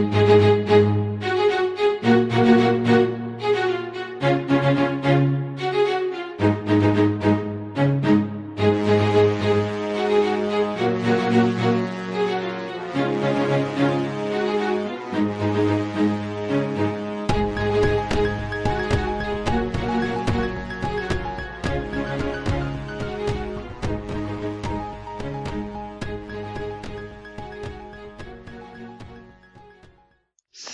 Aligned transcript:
Música 0.00 0.49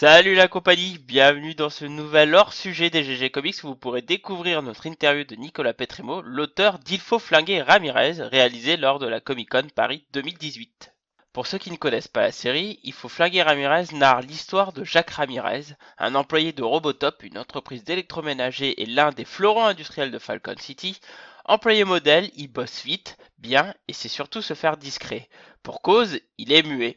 Salut 0.09 0.37
la 0.37 0.47
compagnie, 0.47 0.99
bienvenue 0.99 1.57
dans 1.57 1.69
ce 1.69 1.85
nouvel 1.85 2.37
hors-sujet 2.37 2.91
des 2.91 3.03
GG 3.03 3.31
Comics 3.31 3.65
où 3.65 3.67
vous 3.67 3.75
pourrez 3.75 4.03
découvrir 4.03 4.63
notre 4.63 4.87
interview 4.87 5.25
de 5.25 5.35
Nicolas 5.35 5.75
Petrimo, 5.75 6.23
l'auteur 6.23 6.79
d'Il 6.79 7.01
faut 7.01 7.19
flinguer 7.19 7.61
Ramirez, 7.61 8.23
réalisé 8.23 8.77
lors 8.77 9.01
de 9.01 9.09
la 9.09 9.21
Comic 9.21 9.51
Con 9.51 9.67
Paris 9.75 10.07
2018. 10.13 10.95
Pour 11.33 11.49
ceux 11.49 11.59
qui 11.59 11.73
ne 11.73 11.77
connaissent 11.77 12.07
pas 12.07 12.21
la 12.21 12.31
série, 12.31 12.79
Il 12.85 12.93
faut 12.93 13.09
flinguer 13.09 13.43
Ramirez 13.43 13.87
narre 13.95 14.21
l'histoire 14.21 14.73
de 14.73 14.85
Jacques 14.85 15.11
Ramirez, 15.11 15.75
un 15.99 16.15
employé 16.15 16.53
de 16.53 16.63
Robotop, 16.63 17.25
une 17.25 17.37
entreprise 17.37 17.83
d'électroménager 17.83 18.81
et 18.81 18.87
l'un 18.87 19.11
des 19.11 19.25
fleurons 19.25 19.67
industriels 19.67 20.13
de 20.13 20.21
Falcon 20.21 20.55
City. 20.61 21.01
Employé 21.47 21.83
modèle, 21.83 22.31
il 22.37 22.47
bosse 22.47 22.85
vite, 22.85 23.17
bien 23.39 23.75
et 23.89 23.93
c'est 23.93 24.07
surtout 24.07 24.41
se 24.41 24.55
faire 24.55 24.77
discret. 24.77 25.29
Pour 25.65 25.83
cause, 25.83 26.21
il 26.39 26.53
est 26.53 26.63
muet. 26.63 26.95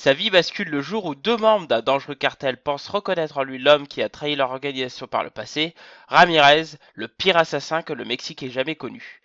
Sa 0.00 0.12
vie 0.12 0.30
bascule 0.30 0.68
le 0.68 0.80
jour 0.80 1.06
où 1.06 1.16
deux 1.16 1.36
membres 1.36 1.66
d'un 1.66 1.82
dangereux 1.82 2.14
cartel 2.14 2.56
pensent 2.56 2.86
reconnaître 2.86 3.38
en 3.38 3.42
lui 3.42 3.58
l'homme 3.58 3.88
qui 3.88 4.00
a 4.00 4.08
trahi 4.08 4.36
leur 4.36 4.52
organisation 4.52 5.08
par 5.08 5.24
le 5.24 5.30
passé, 5.30 5.74
Ramirez, 6.06 6.76
le 6.94 7.08
pire 7.08 7.36
assassin 7.36 7.82
que 7.82 7.92
le 7.92 8.04
Mexique 8.04 8.44
ait 8.44 8.48
jamais 8.48 8.76
connu. 8.76 9.20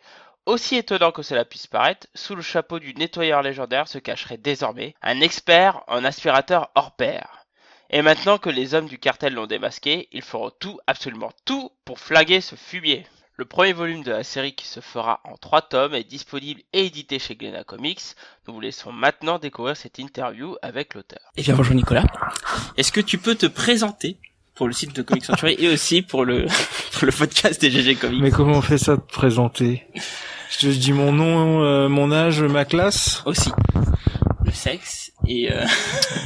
Aussi 0.47 0.75
étonnant 0.75 1.11
que 1.11 1.21
cela 1.21 1.45
puisse 1.45 1.67
paraître, 1.67 2.07
sous 2.15 2.35
le 2.35 2.41
chapeau 2.41 2.79
du 2.79 2.95
nettoyeur 2.95 3.43
légendaire 3.43 3.87
se 3.87 3.99
cacherait 3.99 4.37
désormais 4.37 4.95
un 5.03 5.21
expert 5.21 5.83
en 5.85 6.03
aspirateur 6.03 6.71
hors 6.73 6.95
pair. 6.95 7.45
Et 7.91 8.01
maintenant 8.01 8.39
que 8.39 8.49
les 8.49 8.73
hommes 8.73 8.87
du 8.87 8.97
cartel 8.97 9.35
l'ont 9.35 9.45
démasqué, 9.45 10.09
ils 10.11 10.23
feront 10.23 10.49
tout, 10.49 10.79
absolument 10.87 11.33
tout, 11.45 11.71
pour 11.85 11.99
flaguer 11.99 12.41
ce 12.41 12.55
fumier. 12.55 13.05
Le 13.35 13.45
premier 13.45 13.73
volume 13.73 14.03
de 14.03 14.11
la 14.11 14.23
série 14.23 14.53
qui 14.53 14.67
se 14.67 14.79
fera 14.79 15.19
en 15.23 15.37
trois 15.37 15.63
tomes 15.63 15.95
est 15.95 16.03
disponible 16.07 16.61
et 16.71 16.85
édité 16.85 17.17
chez 17.17 17.35
Glena 17.35 17.63
Comics. 17.63 17.99
Nous 18.47 18.53
vous 18.53 18.59
laissons 18.59 18.91
maintenant 18.91 19.39
découvrir 19.39 19.75
cette 19.75 19.97
interview 19.97 20.55
avec 20.61 20.93
l'auteur. 20.93 21.19
Eh 21.35 21.41
bien 21.41 21.55
bonjour 21.55 21.73
Nicolas. 21.73 22.03
Est-ce 22.77 22.91
que 22.91 23.01
tu 23.01 23.17
peux 23.17 23.33
te 23.33 23.47
présenter 23.47 24.17
pour 24.53 24.67
le 24.67 24.73
site 24.73 24.95
de 24.95 25.01
Comics 25.01 25.25
Century 25.25 25.55
et 25.57 25.67
aussi 25.73 26.03
pour 26.03 26.25
le 26.25 26.45
pour 26.93 27.07
le 27.07 27.11
podcast 27.11 27.59
des 27.59 27.71
GG 27.71 27.95
Comics? 27.95 28.21
Mais 28.21 28.29
comment 28.29 28.57
on 28.57 28.61
fait 28.61 28.77
ça 28.77 28.97
de 28.97 29.01
présenter? 29.01 29.83
Je 30.51 30.57
te 30.59 30.67
dis 30.67 30.93
mon 30.93 31.11
nom, 31.11 31.63
euh, 31.63 31.89
mon 31.89 32.11
âge, 32.11 32.43
ma 32.43 32.65
classe? 32.65 33.23
Aussi. 33.25 33.51
Sexe 34.53 35.11
et 35.27 35.51
euh... 35.51 35.65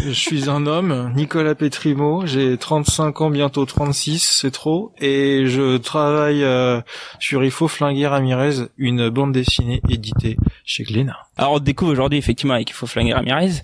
Je 0.05 0.11
suis 0.11 0.49
un 0.49 0.65
homme, 0.65 1.11
Nicolas 1.15 1.55
Petrimo, 1.55 2.25
j'ai 2.25 2.57
35 2.57 3.21
ans, 3.21 3.29
bientôt 3.29 3.65
36, 3.65 4.39
c'est 4.41 4.51
trop, 4.51 4.93
et 4.99 5.45
je 5.45 5.77
travaille 5.77 6.43
euh, 6.43 6.81
sur 7.19 7.43
Il 7.43 7.51
faut 7.51 7.67
flinguer 7.67 8.07
Ramirez, 8.07 8.67
une 8.77 9.09
bande 9.09 9.33
dessinée 9.33 9.81
éditée 9.89 10.37
chez 10.65 10.83
Glénat. 10.83 11.17
Alors 11.37 11.53
on 11.53 11.59
te 11.59 11.63
découvre 11.63 11.91
aujourd'hui 11.91 12.17
effectivement 12.17 12.53
avec 12.53 12.69
Il 12.69 12.73
faut 12.73 12.87
flinguer 12.87 13.13
Ramirez, 13.13 13.61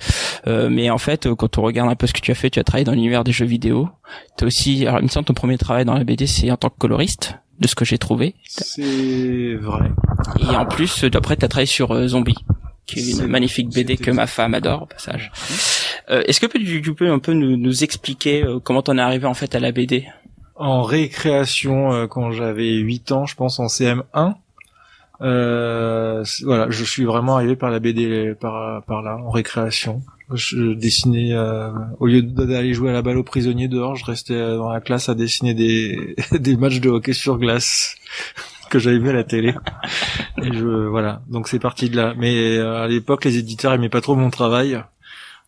euh, 0.47 0.69
mais 0.69 0.89
en 0.89 0.97
fait 0.97 1.33
quand 1.33 1.57
on 1.57 1.61
regarde 1.61 1.89
un 1.89 1.95
peu 1.95 2.07
ce 2.07 2.13
que 2.13 2.21
tu 2.21 2.31
as 2.31 2.35
fait, 2.35 2.49
tu 2.49 2.59
as 2.59 2.63
travaillé 2.63 2.85
dans 2.85 2.93
l'univers 2.93 3.23
des 3.23 3.31
jeux 3.31 3.45
vidéo, 3.45 3.89
tu 4.37 4.45
aussi, 4.45 4.85
alors 4.85 4.99
il 4.99 5.03
me 5.03 5.09
semble 5.09 5.25
ton 5.25 5.33
premier 5.33 5.57
travail 5.57 5.85
dans 5.85 5.95
la 5.95 6.03
BD 6.03 6.27
c'est 6.27 6.51
en 6.51 6.57
tant 6.57 6.69
que 6.69 6.77
coloriste, 6.77 7.35
de 7.59 7.67
ce 7.67 7.75
que 7.75 7.85
j'ai 7.85 7.97
trouvé. 7.97 8.35
C'est 8.45 9.55
vrai. 9.55 9.91
Et 10.39 10.55
en 10.55 10.65
plus, 10.65 11.03
d'après, 11.05 11.37
tu 11.37 11.45
as 11.45 11.47
travaillé 11.47 11.65
sur 11.65 11.91
euh, 11.91 12.07
Zombie 12.07 12.35
qui 12.85 12.99
est 12.99 13.11
une 13.13 13.27
magnifique 13.27 13.69
BD 13.73 13.97
que 13.97 14.11
ma 14.11 14.27
femme 14.27 14.53
adore 14.53 14.83
au 14.83 14.85
passage. 14.85 15.31
Euh, 16.09 16.21
Est-ce 16.27 16.39
que 16.39 16.45
tu, 16.45 16.81
tu, 16.81 16.93
peux 16.93 17.09
un 17.09 17.19
peu 17.19 17.33
nous, 17.33 17.57
nous 17.57 17.83
expliquer 17.83 18.43
euh, 18.43 18.59
comment 18.59 18.81
t'en 18.81 18.97
es 18.97 19.01
arrivé 19.01 19.25
en 19.25 19.33
fait 19.33 19.55
à 19.55 19.59
la 19.59 19.71
BD 19.71 20.05
En 20.55 20.83
récréation 20.83 21.93
euh, 21.93 22.07
quand 22.07 22.31
j'avais 22.31 22.73
8 22.73 23.11
ans, 23.11 23.25
je 23.25 23.35
pense 23.35 23.59
en 23.59 23.67
CM1. 23.67 24.35
Euh, 25.21 26.23
voilà, 26.43 26.69
je 26.69 26.83
suis 26.83 27.05
vraiment 27.05 27.35
arrivé 27.35 27.55
par 27.55 27.69
la 27.69 27.79
BD 27.79 28.33
par 28.39 28.83
par 28.83 29.01
là 29.01 29.17
en 29.17 29.29
récréation. 29.29 30.01
Je 30.33 30.73
dessinais 30.73 31.33
euh, 31.33 31.69
au 31.99 32.07
lieu 32.07 32.21
d'aller 32.21 32.73
jouer 32.73 32.89
à 32.89 32.93
la 32.93 33.01
balle 33.01 33.17
aux 33.17 33.23
prisonniers 33.23 33.67
dehors, 33.67 33.95
je 33.95 34.05
restais 34.05 34.37
dans 34.37 34.69
la 34.69 34.81
classe 34.81 35.07
à 35.07 35.15
dessiner 35.15 35.53
des 35.53 36.15
des 36.31 36.57
matchs 36.57 36.79
de 36.79 36.89
hockey 36.89 37.13
sur 37.13 37.37
glace 37.37 37.95
que 38.69 38.79
j'avais 38.79 38.99
vu 38.99 39.09
à 39.09 39.13
la 39.13 39.23
télé. 39.23 39.53
Et 40.41 40.53
je 40.53 40.87
voilà, 40.87 41.21
donc 41.29 41.47
c'est 41.47 41.59
parti 41.59 41.89
de 41.89 41.95
là. 41.95 42.13
Mais 42.17 42.57
euh, 42.57 42.83
à 42.83 42.87
l'époque, 42.87 43.25
les 43.25 43.37
éditeurs 43.37 43.73
aimaient 43.73 43.89
pas 43.89 44.01
trop 44.01 44.15
mon 44.15 44.29
travail. 44.29 44.81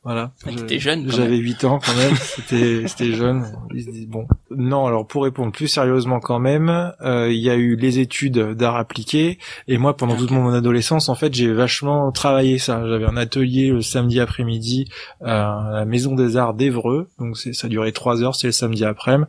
Voilà. 0.06 0.30
T'étais 0.46 0.78
jeune. 0.78 1.12
J'avais 1.12 1.38
8 1.38 1.64
ans 1.64 1.80
quand 1.84 1.96
même. 1.96 2.16
C'était 2.16 2.84
c'était 2.88 3.12
jeune. 3.12 3.44
Ils 3.74 3.86
se 3.86 3.90
disent 3.90 4.08
bon. 4.08 4.28
Non, 4.52 4.86
alors 4.86 5.08
pour 5.08 5.24
répondre 5.24 5.52
plus 5.52 5.68
sérieusement 5.68 6.20
quand 6.20 6.38
même, 6.38 6.94
euh, 7.02 7.32
il 7.32 7.40
y 7.40 7.50
a 7.50 7.56
eu 7.56 7.76
les 7.76 7.98
études 7.98 8.38
d'art 8.38 8.76
appliqué 8.76 9.40
et 9.68 9.80
moi 9.80 9.98
pendant 9.98 10.16
toute 10.16 10.30
mon 10.30 10.54
adolescence 10.54 11.10
en 11.10 11.16
fait 11.16 11.34
j'ai 11.34 11.52
vachement 11.52 12.12
travaillé 12.12 12.60
ça. 12.60 12.88
J'avais 12.88 13.06
un 13.06 13.18
atelier 13.18 13.72
le 13.72 13.82
samedi 13.82 14.20
après-midi 14.20 14.88
à 15.24 15.72
la 15.74 15.86
Maison 15.86 16.14
des 16.14 16.38
Arts 16.38 16.54
d'Evreux, 16.54 17.10
donc 17.18 17.36
c'est 17.36 17.54
ça 17.54 17.68
durait 17.68 17.92
trois 17.92 18.22
heures, 18.22 18.36
c'est 18.36 18.48
le 18.48 18.54
samedi 18.54 18.86
après-midi 18.86 19.26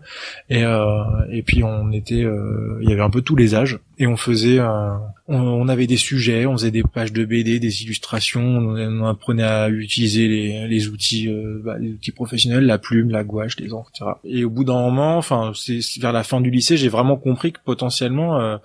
et 0.51 0.63
euh, 0.63 1.05
et 1.33 1.43
puis 1.43 1.65
on 1.65 1.91
était, 1.91 2.23
euh, 2.23 2.79
il 2.83 2.91
y 2.91 2.93
avait 2.93 3.03
un 3.03 3.11
peu 3.11 3.23
tous 3.23 3.35
les 3.35 3.55
âges 3.55 3.79
et 3.99 4.07
on 4.07 4.17
faisait 4.17 4.59
euh, 4.59 4.95
on, 5.29 5.69
avait 5.69 5.87
des 5.87 5.97
sujets, 5.97 6.47
on 6.47 6.53
faisait 6.53 6.71
des 6.71 6.83
pages 6.83 7.13
de 7.13 7.25
BD, 7.25 7.59
des 7.59 7.83
illustrations, 7.83 8.43
on, 8.43 9.05
apprenait 9.05 9.43
à 9.43 9.69
utiliser 9.71 10.29
les, 10.29 10.69
les 10.69 10.89
outils 10.89 11.29
euh, 11.29 11.61
bah, 11.65 11.79
les 11.79 11.93
outils 11.93 12.13
professionnels, 12.13 12.65
la 12.65 12.79
plume, 12.79 13.11
la 13.11 13.25
gouache, 13.25 13.59
les 13.59 13.73
encres, 13.73 13.91
etc. 13.95 14.11
Et 14.25 14.45
au 14.45 14.51
bout 14.51 14.65
d'un 14.65 14.81
moment, 14.81 15.17
enfin 15.17 15.53
c'est 15.55 15.81
vers 15.99 16.13
la 16.13 16.23
fin 16.23 16.41
du 16.41 16.51
lycée, 16.51 16.77
j'ai 16.77 16.89
vraiment 16.89 17.17
compris 17.17 17.53
que 17.53 17.59
potentiellement 17.65 18.39
euh, 18.39 18.59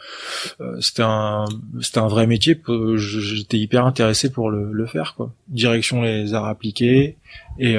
euh, 0.59 0.79
c'était 0.81 1.03
un 1.03 1.45
c'était 1.81 1.99
un 1.99 2.07
vrai 2.07 2.27
métier, 2.27 2.59
j'étais 2.95 3.57
hyper 3.57 3.85
intéressé 3.85 4.31
pour 4.31 4.51
le, 4.51 4.71
le, 4.71 4.85
faire 4.85 5.15
quoi. 5.15 5.33
Direction 5.47 6.01
les 6.01 6.33
arts 6.33 6.45
appliqués 6.45 7.17
et, 7.59 7.75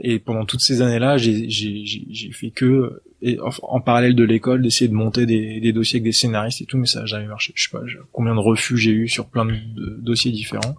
et 0.00 0.18
pendant 0.18 0.44
toutes 0.44 0.60
ces 0.60 0.82
années-là, 0.82 1.16
j'ai 1.16 1.48
j'ai 1.48 2.32
fait 2.32 2.50
que 2.50 3.00
et 3.20 3.38
en, 3.40 3.50
en, 3.62 3.80
parallèle 3.80 4.14
de 4.14 4.24
l'école 4.24 4.62
d'essayer 4.62 4.88
de 4.88 4.94
monter 4.94 5.26
des, 5.26 5.60
des, 5.60 5.72
dossiers 5.72 5.96
avec 5.96 6.04
des 6.04 6.12
scénaristes 6.12 6.60
et 6.60 6.66
tout 6.66 6.78
mais 6.78 6.86
ça 6.86 7.00
n'a 7.00 7.06
jamais 7.06 7.26
marché. 7.26 7.52
Je 7.56 7.64
sais 7.64 7.70
pas 7.70 7.82
combien 8.12 8.34
de 8.34 8.40
refus 8.40 8.76
j'ai 8.76 8.92
eu 8.92 9.08
sur 9.08 9.26
plein 9.26 9.44
de, 9.44 9.54
dossiers 10.00 10.30
différents. 10.30 10.76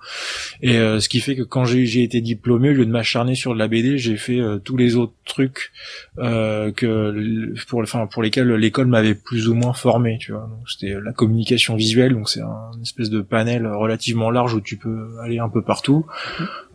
Et 0.62 0.78
euh, 0.78 1.00
ce 1.00 1.10
qui 1.10 1.20
fait 1.20 1.36
que 1.36 1.44
quand 1.44 1.66
j'ai 1.66 2.04
été 2.04 2.22
diplômé 2.22 2.70
au 2.70 2.74
lieu 2.74 2.86
de 2.86 2.92
m'acharner 2.92 3.36
sur 3.36 3.54
de 3.54 3.60
la 3.60 3.68
BD 3.68 3.98
j'ai 3.98 4.18
fait 4.18 4.40
euh, 4.40 4.58
tous 4.58 4.78
les 4.78 4.96
autres 4.96 5.14
trucs 5.26 5.72
euh, 6.18 6.72
que 6.72 7.54
pour 7.68 7.82
enfin 7.82 8.08
pour 8.08 8.24
lesquels 8.24 8.52
l'école 8.54 8.88
m'avait 8.88 9.16
plus 9.16 9.50
ou 9.50 9.54
moins 9.54 9.74
formé 9.74 10.18
tu 10.20 10.32
vois. 10.32 10.50
Donc 10.50 10.70
c'était 10.70 10.96
la 11.04 11.12
communication 11.12 11.76
visuelle 11.76 12.14
donc 12.14 12.30
c'est 12.30 12.42
un 12.42 12.70
une 12.76 12.84
espèce 12.84 13.10
de 13.10 13.22
panel 13.22 13.68
relativement 13.68 14.32
large 14.32 14.54
où 14.54 14.62
tu 14.62 14.78
peux 14.78 15.10
aller 15.22 15.40
un 15.40 15.50
peu 15.50 15.62
partout. 15.62 16.06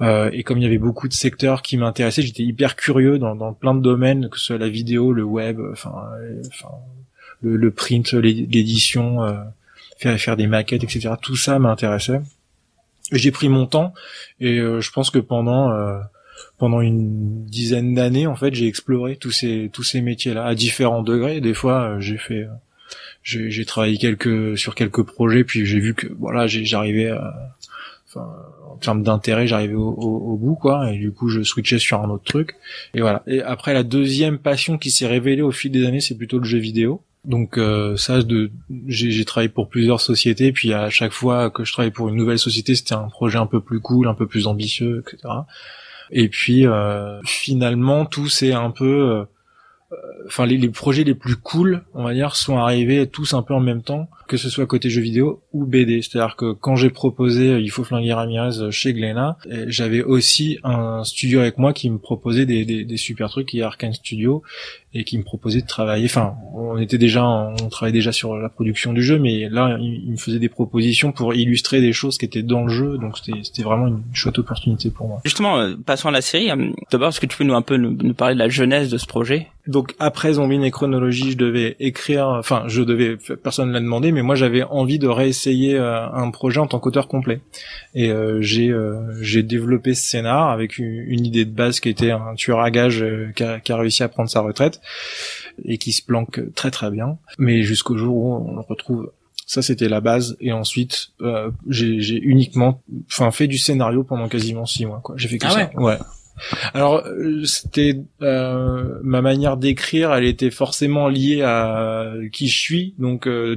Euh, 0.01 0.29
et 0.33 0.43
comme 0.43 0.59
il 0.59 0.65
y 0.65 0.67
avait 0.67 0.79
beaucoup 0.79 1.09
de 1.09 1.15
secteurs 1.15 1.63
qui 1.63 1.77
m'intéressaient 1.77 2.23
j'étais 2.23 2.43
hyper 2.43 2.77
curieux 2.77 3.19
dans, 3.19 3.35
dans 3.35 3.53
plein 3.55 3.75
de 3.75 3.81
domaines 3.81 4.29
que 4.29 4.39
ce 4.39 4.47
soit 4.47 4.59
la 4.59 4.69
vidéo 4.69 5.13
le 5.13 5.25
web 5.25 5.54
enfin, 5.73 5.93
enfin 6.47 6.75
le, 7.43 7.57
le, 7.57 7.71
print, 7.71 8.13
l'édition, 8.13 9.23
euh, 9.23 9.35
faire 9.99 10.19
faire 10.19 10.37
des 10.37 10.47
maquettes, 10.47 10.85
etc. 10.85 11.11
Tout 11.21 11.37
ça 11.37 11.59
m'intéressait. 11.59 12.21
J'ai 13.13 13.31
pris 13.31 13.49
mon 13.49 13.67
temps 13.67 13.93
et 14.41 14.59
euh, 14.59 14.81
je 14.81 14.91
pense 14.91 15.11
que 15.11 15.19
pendant 15.19 15.71
euh, 15.73 16.01
pendant 16.59 16.81
une 16.81 17.45
dizaine 17.45 17.95
d'années, 17.95 18.27
en 18.27 18.37
fait, 18.37 18.55
j'ai 18.55 18.67
exploré 18.67 19.17
tous 19.17 19.31
ces 19.31 19.71
tous 19.73 19.83
ces 19.83 20.01
métiers-là 20.01 20.45
à 20.45 20.55
différents 20.55 21.03
degrés. 21.03 21.41
Des 21.41 21.55
fois, 21.55 22.00
j'ai 22.00 22.19
fait 22.19 22.47
j'ai 23.23 23.65
travaillé 23.65 23.99
quelques 23.99 24.57
sur 24.57 24.75
quelques 24.75 25.03
projets, 25.03 25.45
puis 25.45 25.67
j'ai 25.67 25.81
vu 25.81 25.95
que 25.95 26.07
voilà, 26.19 26.47
j'arrivais 26.47 27.11
à 27.11 27.57
en 28.16 28.76
termes 28.76 29.02
d'intérêt, 29.02 29.46
j'arrivais 29.46 29.75
au, 29.75 29.88
au, 29.88 30.32
au, 30.32 30.37
bout, 30.37 30.56
quoi. 30.56 30.90
Et 30.90 30.99
du 30.99 31.12
coup, 31.12 31.28
je 31.28 31.43
switchais 31.43 31.78
sur 31.78 32.00
un 32.00 32.11
autre 32.11 32.25
truc. 32.25 32.56
Et 32.94 33.00
voilà. 33.00 33.22
Et 33.26 33.43
après, 33.43 33.75
la 33.75 33.82
deuxième 33.82 34.38
passion 34.38 34.78
qui 34.78 34.90
s'est 34.90 35.06
révélée 35.06 35.43
au 35.43 35.52
fil 35.52 35.70
des 35.70 35.87
années, 35.87 36.00
c'est 36.00 36.16
plutôt 36.16 36.38
le 36.38 36.44
jeu 36.44 36.58
vidéo. 36.58 37.02
Donc 37.25 37.56
euh, 37.56 37.96
ça, 37.96 38.22
de, 38.22 38.50
j'ai 38.87 39.25
travaillé 39.25 39.49
pour 39.49 39.69
plusieurs 39.69 40.00
sociétés, 40.00 40.52
puis 40.52 40.75
à 40.75 40.90
chaque 40.90 41.12
fois 41.12 41.50
que 41.50 41.64
je 41.64 41.72
travaillais 41.72 41.90
pour 41.90 42.08
une 42.08 42.16
nouvelle 42.16 42.38
société, 42.38 42.75
c'était 42.75 42.94
un 42.94 43.08
projet 43.08 43.38
un 43.38 43.46
peu 43.46 43.61
plus 43.61 43.81
cool, 43.81 44.08
un 44.08 44.14
peu 44.14 44.26
plus 44.26 44.46
ambitieux, 44.46 45.02
etc. 45.06 45.32
Et 46.11 46.28
puis 46.28 46.66
euh, 46.66 47.19
finalement, 47.25 48.05
tout 48.05 48.28
s'est 48.28 48.52
un 48.52 48.70
peu 48.70 49.25
enfin 50.26 50.46
les, 50.46 50.56
les, 50.56 50.69
projets 50.69 51.05
les 51.05 51.14
plus 51.14 51.37
cool, 51.37 51.82
on 51.94 52.05
va 52.05 52.14
dire, 52.14 52.37
sont 52.37 52.58
arrivés 52.58 53.06
tous 53.06 53.35
un 53.35 53.43
peu 53.43 53.55
en 53.55 53.61
même 53.61 53.82
temps, 53.82 54.08
que 54.29 54.37
ce 54.37 54.49
soit 54.49 54.67
côté 54.67 54.91
jeux 54.91 55.02
vidéo 55.02 55.43
ou 55.52 55.67
BD. 55.67 56.02
C'est-à-dire 56.02 56.37
que 56.37 56.52
quand 56.52 56.76
j'ai 56.76 56.91
proposé 56.91 57.50
euh, 57.50 57.61
Il 57.61 57.70
faut 57.70 57.85
flinguer 57.85 58.12
Ramirez 58.12 58.70
chez 58.70 58.93
Glénat, 58.93 59.37
j'avais 59.67 60.02
aussi 60.02 60.58
un 60.64 61.05
studio 61.05 61.41
avec 61.41 61.58
moi 61.58 61.73
qui 61.73 61.91
me 61.91 61.99
proposait 61.99 62.46
des, 62.46 62.64
des, 62.64 62.85
des 62.85 62.96
super 62.96 63.29
trucs, 63.29 63.49
qui 63.49 63.61
est 63.61 63.62
Arkane 63.62 63.93
Studio, 63.93 64.43
et 64.94 65.05
qui 65.05 65.19
me 65.19 65.25
proposait 65.25 65.61
de 65.61 65.67
travailler. 65.67 66.06
Enfin, 66.06 66.37
on 66.55 66.79
était 66.79 66.99
déjà, 66.99 67.25
on 67.25 67.69
travaillait 67.69 67.99
déjà 67.99 68.12
sur 68.12 68.37
la 68.37 68.49
production 68.49 68.93
du 68.93 69.02
jeu, 69.02 69.19
mais 69.19 69.49
là, 69.49 69.76
il, 69.81 70.11
me 70.11 70.17
faisait 70.17 70.38
des 70.38 70.49
propositions 70.49 71.11
pour 71.11 71.35
illustrer 71.35 71.81
des 71.81 71.93
choses 71.93 72.17
qui 72.17 72.25
étaient 72.25 72.43
dans 72.43 72.64
le 72.64 72.73
jeu, 72.73 72.97
donc 72.99 73.19
c'était 73.19 73.62
vraiment 73.62 73.88
une 73.88 74.02
chouette 74.12 74.38
opportunité 74.38 74.90
pour 74.90 75.08
moi. 75.08 75.20
Justement, 75.25 75.58
euh, 75.58 75.75
passons 75.85 76.08
à 76.08 76.12
la 76.12 76.23
série. 76.23 76.49
D'abord, 76.90 77.08
est-ce 77.08 77.20
que 77.20 77.26
tu 77.26 77.37
peux 77.37 77.44
nous 77.44 77.55
un 77.55 77.62
peu 77.62 77.76
nous 77.76 78.14
parler 78.14 78.35
de 78.35 78.38
la 78.38 78.49
jeunesse 78.49 78.88
de 78.88 78.99
ce 78.99 79.06
projet? 79.06 79.49
Donc 79.66 79.94
après 79.99 80.34
Zombie 80.34 80.62
et 80.62 80.70
Chronologie, 80.70 81.32
je 81.32 81.38
devais 81.38 81.76
écrire, 81.81 82.28
enfin 82.28 82.64
je 82.66 82.82
devais, 82.82 83.16
personne 83.43 83.69
ne 83.69 83.72
l'a 83.72 83.81
demandé, 83.81 84.12
mais 84.12 84.20
moi 84.20 84.34
j'avais 84.34 84.62
envie 84.62 84.99
de 84.99 85.08
réessayer 85.08 85.76
euh, 85.76 86.06
un 86.06 86.31
projet 86.31 86.61
en 86.61 86.66
tant 86.66 86.78
qu'auteur 86.78 87.08
complet. 87.08 87.40
Et 87.94 88.11
euh, 88.11 88.43
j'ai 88.43 88.69
euh, 88.69 89.00
j'ai 89.22 89.43
développé 89.43 89.94
ce 89.94 90.06
scénar 90.06 90.50
avec 90.50 90.76
une, 90.78 91.25
idée 91.25 91.46
de 91.46 91.50
base 91.50 91.81
qui 91.81 91.88
était 91.88 92.11
un 92.11 92.34
tueur 92.34 92.61
à 92.61 92.70
gage 92.70 93.05
qui 93.34 93.43
a, 93.43 93.58
qui, 93.61 93.72
a, 93.72 93.76
réussi 93.76 94.02
à 94.02 94.08
prendre 94.08 94.28
sa 94.28 94.40
retraite 94.40 94.82
et 95.64 95.78
qui 95.78 95.93
se 95.93 96.02
planque 96.02 96.43
très 96.55 96.70
très 96.70 96.90
bien. 96.90 97.16
Mais 97.38 97.62
jusqu'au 97.62 97.96
jour 97.96 98.16
où 98.16 98.50
on 98.50 98.55
le 98.56 98.61
retrouve. 98.61 99.12
Ça 99.46 99.61
c'était 99.61 99.90
la 99.90 100.00
base 100.00 100.37
et 100.40 100.52
ensuite 100.52 101.08
j'ai 101.69 102.16
uniquement, 102.16 102.82
enfin 103.11 103.31
fait 103.31 103.46
du 103.46 103.58
scénario 103.58 104.02
pendant 104.02 104.28
quasiment 104.28 104.64
six 104.64 104.87
mois 104.87 105.00
quoi. 105.02 105.16
J'ai 105.19 105.28
fait 105.28 105.38
que 105.38 105.46
ah 105.46 105.50
ça. 105.50 105.70
Ouais. 105.81 105.99
Alors 106.73 107.05
euh, 107.07 107.45
c'était 107.45 108.01
euh, 108.23 108.99
ma 109.03 109.23
manière 109.23 109.57
d'écrire, 109.57 110.13
elle 110.13 110.25
était 110.25 110.51
forcément 110.51 111.09
liée 111.09 111.43
à 111.43 112.13
qui 112.33 112.49
je 112.49 112.59
suis, 112.59 112.95
donc 112.99 113.27
euh, 113.27 113.57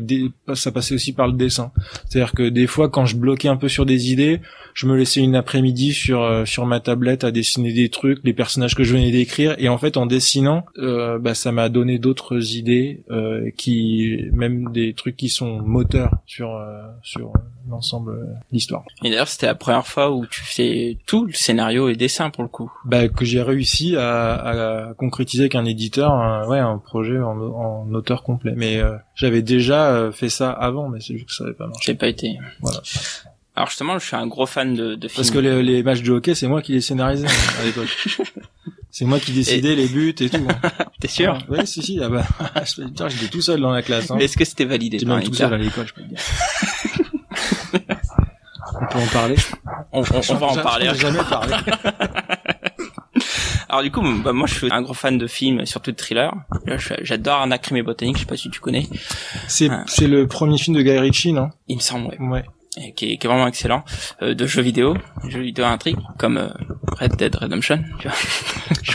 ça 0.53 0.71
passait 0.71 0.95
aussi 0.95 1.13
par 1.13 1.27
le 1.27 1.33
dessin. 1.33 1.71
C'est-à-dire 2.07 2.33
que 2.33 2.47
des 2.47 2.67
fois, 2.67 2.89
quand 2.89 3.05
je 3.05 3.17
bloquais 3.17 3.47
un 3.47 3.57
peu 3.57 3.67
sur 3.67 3.85
des 3.85 4.11
idées, 4.11 4.41
je 4.77 4.85
me 4.85 4.95
laissais 4.95 5.21
une 5.21 5.35
après-midi 5.35 5.91
sur 5.91 6.21
euh, 6.21 6.45
sur 6.45 6.67
ma 6.67 6.79
tablette 6.79 7.23
à 7.23 7.31
dessiner 7.31 7.73
des 7.73 7.89
trucs, 7.89 8.19
les 8.23 8.33
personnages 8.33 8.75
que 8.75 8.83
je 8.83 8.93
venais 8.93 9.09
d'écrire, 9.09 9.55
et 9.57 9.69
en 9.69 9.79
fait 9.79 9.97
en 9.97 10.05
dessinant, 10.05 10.65
euh, 10.77 11.17
bah, 11.17 11.33
ça 11.33 11.51
m'a 11.51 11.67
donné 11.67 11.97
d'autres 11.97 12.55
idées, 12.55 13.03
euh, 13.09 13.49
qui 13.57 14.29
même 14.33 14.71
des 14.71 14.93
trucs 14.93 15.17
qui 15.17 15.29
sont 15.29 15.63
moteurs 15.63 16.11
sur 16.27 16.63
sur 17.01 17.33
l'ensemble 17.67 18.19
de 18.19 18.35
l'histoire. 18.51 18.83
Et 19.03 19.09
d'ailleurs, 19.09 19.27
c'était 19.27 19.47
la 19.47 19.55
première 19.55 19.87
fois 19.87 20.11
où 20.11 20.27
tu 20.27 20.41
fais 20.43 20.99
tout 21.07 21.25
le 21.25 21.33
scénario 21.33 21.89
et 21.89 21.95
dessin 21.95 22.29
pour 22.29 22.43
le 22.43 22.49
coup. 22.49 22.71
Bah 22.85 23.07
que 23.07 23.25
j'ai 23.25 23.41
réussi 23.41 23.95
à, 23.95 24.89
à, 24.89 24.93
concrétiser 24.93 25.43
avec 25.43 25.55
un 25.55 25.65
éditeur, 25.65 26.11
un, 26.11 26.47
ouais, 26.47 26.59
un 26.59 26.77
projet 26.77 27.17
en, 27.17 27.35
en 27.39 27.91
auteur 27.95 28.21
complet. 28.21 28.53
Mais 28.55 28.79
j'avais 29.15 29.41
déjà 29.41 30.11
fait 30.11 30.29
ça 30.29 30.51
avant, 30.51 30.87
mais 30.87 30.99
c'est 30.99 31.15
juste 31.15 31.29
que 31.29 31.33
ça 31.33 31.45
n'avait 31.45 31.55
pas 31.55 31.65
marché. 31.65 31.81
J'ai 31.93 31.95
pas 31.95 32.09
été. 32.09 32.37
Voilà. 32.61 32.81
Alors 33.57 33.69
justement, 33.69 33.97
je 33.97 34.05
suis 34.05 34.15
un 34.15 34.27
gros 34.27 34.45
fan 34.45 34.75
de, 34.75 34.93
de 34.93 35.07
films. 35.07 35.15
Parce 35.15 35.31
que 35.31 35.39
les, 35.39 35.81
matchs 35.81 36.03
de 36.03 36.11
hockey, 36.11 36.35
c'est 36.35 36.47
moi 36.47 36.61
qui 36.61 36.73
les 36.73 36.81
scénarisais 36.81 37.25
à 37.59 37.65
l'époque. 37.65 38.07
c'est 38.91 39.05
moi 39.05 39.19
qui 39.19 39.31
décidais 39.31 39.73
les 39.75 39.87
buts 39.87 40.13
et 40.19 40.29
tout. 40.29 40.47
Hein. 40.47 40.69
T'es 41.01 41.07
sûr 41.07 41.39
Oui, 41.49 41.65
si, 41.65 41.81
si. 41.81 41.99
Ah 41.99 42.07
bah, 42.07 42.23
j'étais 43.09 43.27
tout 43.29 43.41
seul 43.41 43.59
dans 43.59 43.71
la 43.71 43.81
classe. 43.81 44.11
Hein. 44.11 44.19
Est-ce 44.19 44.37
que 44.37 44.45
c'était 44.45 44.65
validé 44.65 44.99
J'étais 44.99 45.11
même 45.11 45.23
tout 45.23 45.33
seul 45.33 45.51
à 45.51 45.57
l'école, 45.57 45.87
je 45.87 45.93
peux 45.95 46.03
te 46.03 46.07
dire. 46.07 46.19
on 48.79 48.85
peut 48.85 48.99
en 48.99 49.07
parler 49.07 49.35
On, 49.91 50.01
on, 50.01 50.35
va 50.35 50.45
en 50.45 50.55
parler. 50.57 50.91
jamais 50.93 51.23
parlé. 51.27 51.55
Alors 53.69 53.81
du 53.81 53.89
coup, 53.89 54.03
bah, 54.23 54.33
moi 54.33 54.45
je 54.45 54.53
suis 54.53 54.71
un 54.71 54.83
gros 54.83 54.93
fan 54.93 55.17
de 55.17 55.25
films, 55.25 55.65
surtout 55.65 55.91
de 55.91 55.95
thrillers. 55.95 56.29
J'adore 57.01 57.41
Anna 57.41 57.57
Crime 57.57 57.77
et 57.77 57.81
Botanique, 57.81 58.17
je 58.17 58.21
sais 58.21 58.27
pas 58.27 58.37
si 58.37 58.51
tu 58.51 58.59
connais. 58.59 58.87
C'est 59.47 59.71
c'est 59.87 60.07
le 60.07 60.27
premier 60.27 60.59
film 60.59 60.77
de 60.77 60.83
Guy 60.83 60.99
Ritchie, 60.99 61.33
non? 61.33 61.49
Il 61.67 61.77
me 61.77 61.81
semble, 61.81 62.05
ouais. 62.05 62.19
Ouais 62.19 62.45
qui 62.95 63.13
est, 63.13 63.17
qui 63.17 63.27
est 63.27 63.29
vraiment 63.29 63.47
excellent, 63.47 63.83
euh, 64.21 64.33
de 64.33 64.45
jeux 64.47 64.61
vidéo, 64.61 64.95
jeux 65.27 65.41
vidéo 65.41 65.65
intrigue, 65.65 65.97
comme 66.17 66.37
euh, 66.37 66.49
Red 66.99 67.15
Dead 67.15 67.35
Redemption, 67.35 67.83
tu 67.99 68.07
vois. 68.07 68.17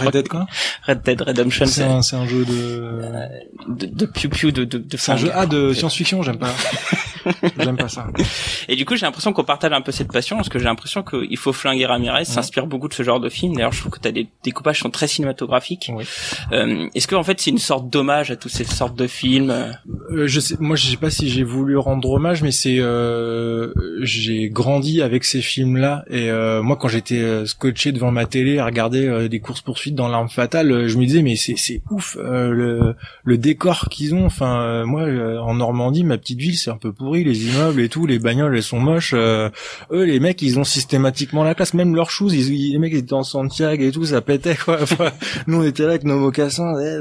Red 0.04 0.12
Dead 0.12 0.28
quoi? 0.28 0.46
Red 0.86 1.02
Dead 1.02 1.20
Redemption. 1.20 1.66
C'est 1.66 1.82
un, 1.84 1.98
un 1.98 2.26
jeu 2.26 2.44
de... 2.44 2.52
Euh, 2.52 3.26
de... 3.68 3.86
de 3.86 4.06
piou 4.06 4.30
piou, 4.30 4.50
de... 4.50 4.64
de, 4.64 4.78
de 4.78 4.96
c'est 4.96 5.12
un 5.12 5.16
jeu, 5.16 5.30
ah, 5.34 5.46
de 5.46 5.72
science-fiction, 5.72 6.22
j'aime 6.22 6.38
pas. 6.38 6.54
j'aime 7.58 7.76
pas 7.76 7.88
ça. 7.88 8.06
Et 8.68 8.76
du 8.76 8.84
coup, 8.84 8.96
j'ai 8.96 9.06
l'impression 9.06 9.32
qu'on 9.32 9.44
partage 9.44 9.72
un 9.72 9.80
peu 9.80 9.92
cette 9.92 10.12
passion, 10.12 10.36
parce 10.36 10.48
que 10.48 10.58
j'ai 10.58 10.64
l'impression 10.64 11.02
qu'il 11.02 11.36
faut 11.36 11.52
flinguer 11.52 11.86
Ramirez, 11.86 12.24
s'inspire 12.24 12.66
beaucoup 12.66 12.88
de 12.88 12.94
ce 12.94 13.02
genre 13.02 13.20
de 13.20 13.28
film. 13.28 13.54
D'ailleurs, 13.54 13.72
je 13.72 13.80
trouve 13.80 13.92
que 13.92 14.00
t'as 14.00 14.12
des 14.12 14.28
découpages 14.44 14.76
qui 14.76 14.82
sont 14.82 14.90
très 14.90 15.08
cinématographiques. 15.08 15.90
Oui. 15.94 16.04
Euh, 16.52 16.88
est-ce 16.94 17.06
que 17.06 17.14
en 17.14 17.22
fait, 17.22 17.40
c'est 17.40 17.50
une 17.50 17.58
sorte 17.58 17.88
d'hommage 17.90 18.30
à 18.30 18.36
toutes 18.36 18.52
ces 18.52 18.64
sortes 18.64 18.96
de 18.96 19.06
films? 19.06 19.50
Euh, 19.50 20.26
Je 20.26 20.40
sais, 20.40 20.56
moi, 20.60 20.76
je 20.76 20.86
sais 20.86 20.96
pas 20.96 21.10
si 21.10 21.28
j'ai 21.28 21.44
voulu 21.44 21.76
rendre 21.76 22.10
hommage, 22.10 22.42
mais 22.42 22.52
c'est, 22.52 22.78
euh, 22.78 23.72
j'ai 24.02 24.48
grandi 24.48 25.02
avec 25.02 25.24
ces 25.24 25.40
films-là. 25.42 26.04
Et 26.10 26.30
euh, 26.30 26.62
moi, 26.62 26.76
quand 26.76 26.88
j'étais 26.88 27.18
euh, 27.18 27.46
scotché 27.46 27.92
devant 27.92 28.10
ma 28.10 28.26
télé 28.26 28.58
à 28.58 28.66
regarder 28.66 29.06
euh, 29.06 29.28
des 29.28 29.40
courses 29.40 29.60
poursuites 29.62 29.94
dans 29.94 30.08
l'arme 30.08 30.28
fatale, 30.28 30.86
je 30.88 30.98
me 30.98 31.04
disais 31.04 31.22
mais 31.22 31.36
c'est 31.36 31.56
c'est 31.56 31.82
ouf 31.90 32.16
le 32.20 32.94
le 33.24 33.38
décor 33.38 33.88
qu'ils 33.90 34.14
ont. 34.14 34.24
Enfin, 34.24 34.84
moi 34.84 35.02
en 35.40 35.54
Normandie, 35.54 36.04
ma 36.04 36.18
petite 36.18 36.38
ville, 36.38 36.56
c'est 36.56 36.70
un 36.70 36.76
peu 36.76 36.92
pourri, 36.92 37.11
les 37.12 37.46
immeubles 37.46 37.80
et 37.80 37.88
tout, 37.88 38.06
les 38.06 38.18
bagnoles 38.18 38.56
elles 38.56 38.62
sont 38.62 38.80
moches. 38.80 39.14
eux, 39.14 39.50
les 39.90 40.20
mecs, 40.20 40.42
ils 40.42 40.58
ont 40.58 40.64
systématiquement 40.64 41.44
la 41.44 41.54
classe. 41.54 41.74
Même 41.74 41.94
leurs 41.94 42.10
shoes, 42.10 42.32
ils, 42.32 42.72
les 42.72 42.78
mecs 42.78 42.92
ils 42.92 42.98
étaient 42.98 43.12
en 43.12 43.22
Santiago 43.22 43.82
et 43.82 43.92
tout, 43.92 44.04
ça 44.04 44.20
pétait 44.20 44.56
quoi. 44.56 44.80
nous 45.46 45.58
on 45.58 45.64
était 45.64 45.84
là 45.84 45.90
avec 45.90 46.04
nos 46.04 46.18
mocassins. 46.18 46.74
Eh, 46.80 47.00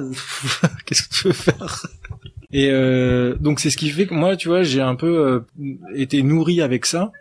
qu'est-ce 0.86 1.04
que 1.04 1.14
tu 1.14 1.28
veux 1.28 1.34
faire? 1.34 1.84
Et 2.54 2.70
euh, 2.70 3.36
donc 3.40 3.60
c'est 3.60 3.70
ce 3.70 3.78
qui 3.78 3.90
fait 3.90 4.08
que 4.08 4.14
moi, 4.14 4.36
tu 4.36 4.50
vois, 4.50 4.64
j'ai 4.64 4.82
un 4.82 4.96
peu 4.96 5.44
euh, 5.60 5.76
été 5.96 6.22
nourri 6.22 6.62
avec 6.62 6.86
ça 6.86 7.12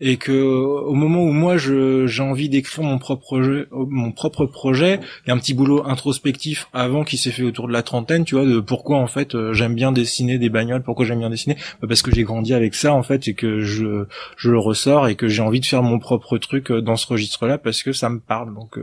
et 0.00 0.16
que 0.16 0.32
au 0.32 0.94
moment 0.94 1.22
où 1.22 1.32
moi 1.32 1.56
j'ai 1.56 2.22
envie 2.22 2.48
d'écrire 2.48 2.84
mon 2.84 2.98
propre 2.98 3.42
jeu, 3.42 3.68
mon 3.72 4.12
propre 4.12 4.46
projet, 4.46 5.00
il 5.24 5.28
y 5.28 5.30
a 5.30 5.34
un 5.34 5.38
petit 5.38 5.54
boulot 5.54 5.86
introspectif 5.86 6.68
avant 6.72 7.04
qui 7.04 7.16
s'est 7.18 7.30
fait 7.30 7.42
autour 7.42 7.68
de 7.68 7.72
la 7.72 7.82
trentaine, 7.82 8.24
tu 8.24 8.34
vois, 8.34 8.46
de 8.46 8.60
pourquoi 8.60 8.98
en 8.98 9.06
fait 9.06 9.34
euh, 9.34 9.52
j'aime 9.52 9.74
bien 9.74 9.92
dessiner 9.92 10.38
des 10.38 10.48
bagnoles, 10.48 10.82
pourquoi 10.82 11.04
j'aime 11.04 11.18
bien 11.18 11.30
dessiner, 11.30 11.56
bah, 11.80 11.88
parce 11.88 12.02
que 12.02 12.10
j'ai 12.10 12.24
grandi 12.24 12.54
avec 12.54 12.74
ça 12.74 12.94
en 12.94 13.02
fait 13.02 13.28
et 13.28 13.34
que 13.34 13.60
je 13.60 14.04
je 14.36 14.50
le 14.50 14.58
ressors 14.58 15.08
et 15.08 15.16
que 15.16 15.28
j'ai 15.28 15.42
envie 15.42 15.60
de 15.60 15.66
faire 15.66 15.82
mon 15.82 15.98
propre 15.98 16.38
truc 16.38 16.72
dans 16.72 16.96
ce 16.96 17.06
registre-là 17.06 17.58
parce 17.58 17.82
que 17.82 17.92
ça 17.92 18.08
me 18.08 18.20
parle. 18.20 18.54
Donc 18.54 18.78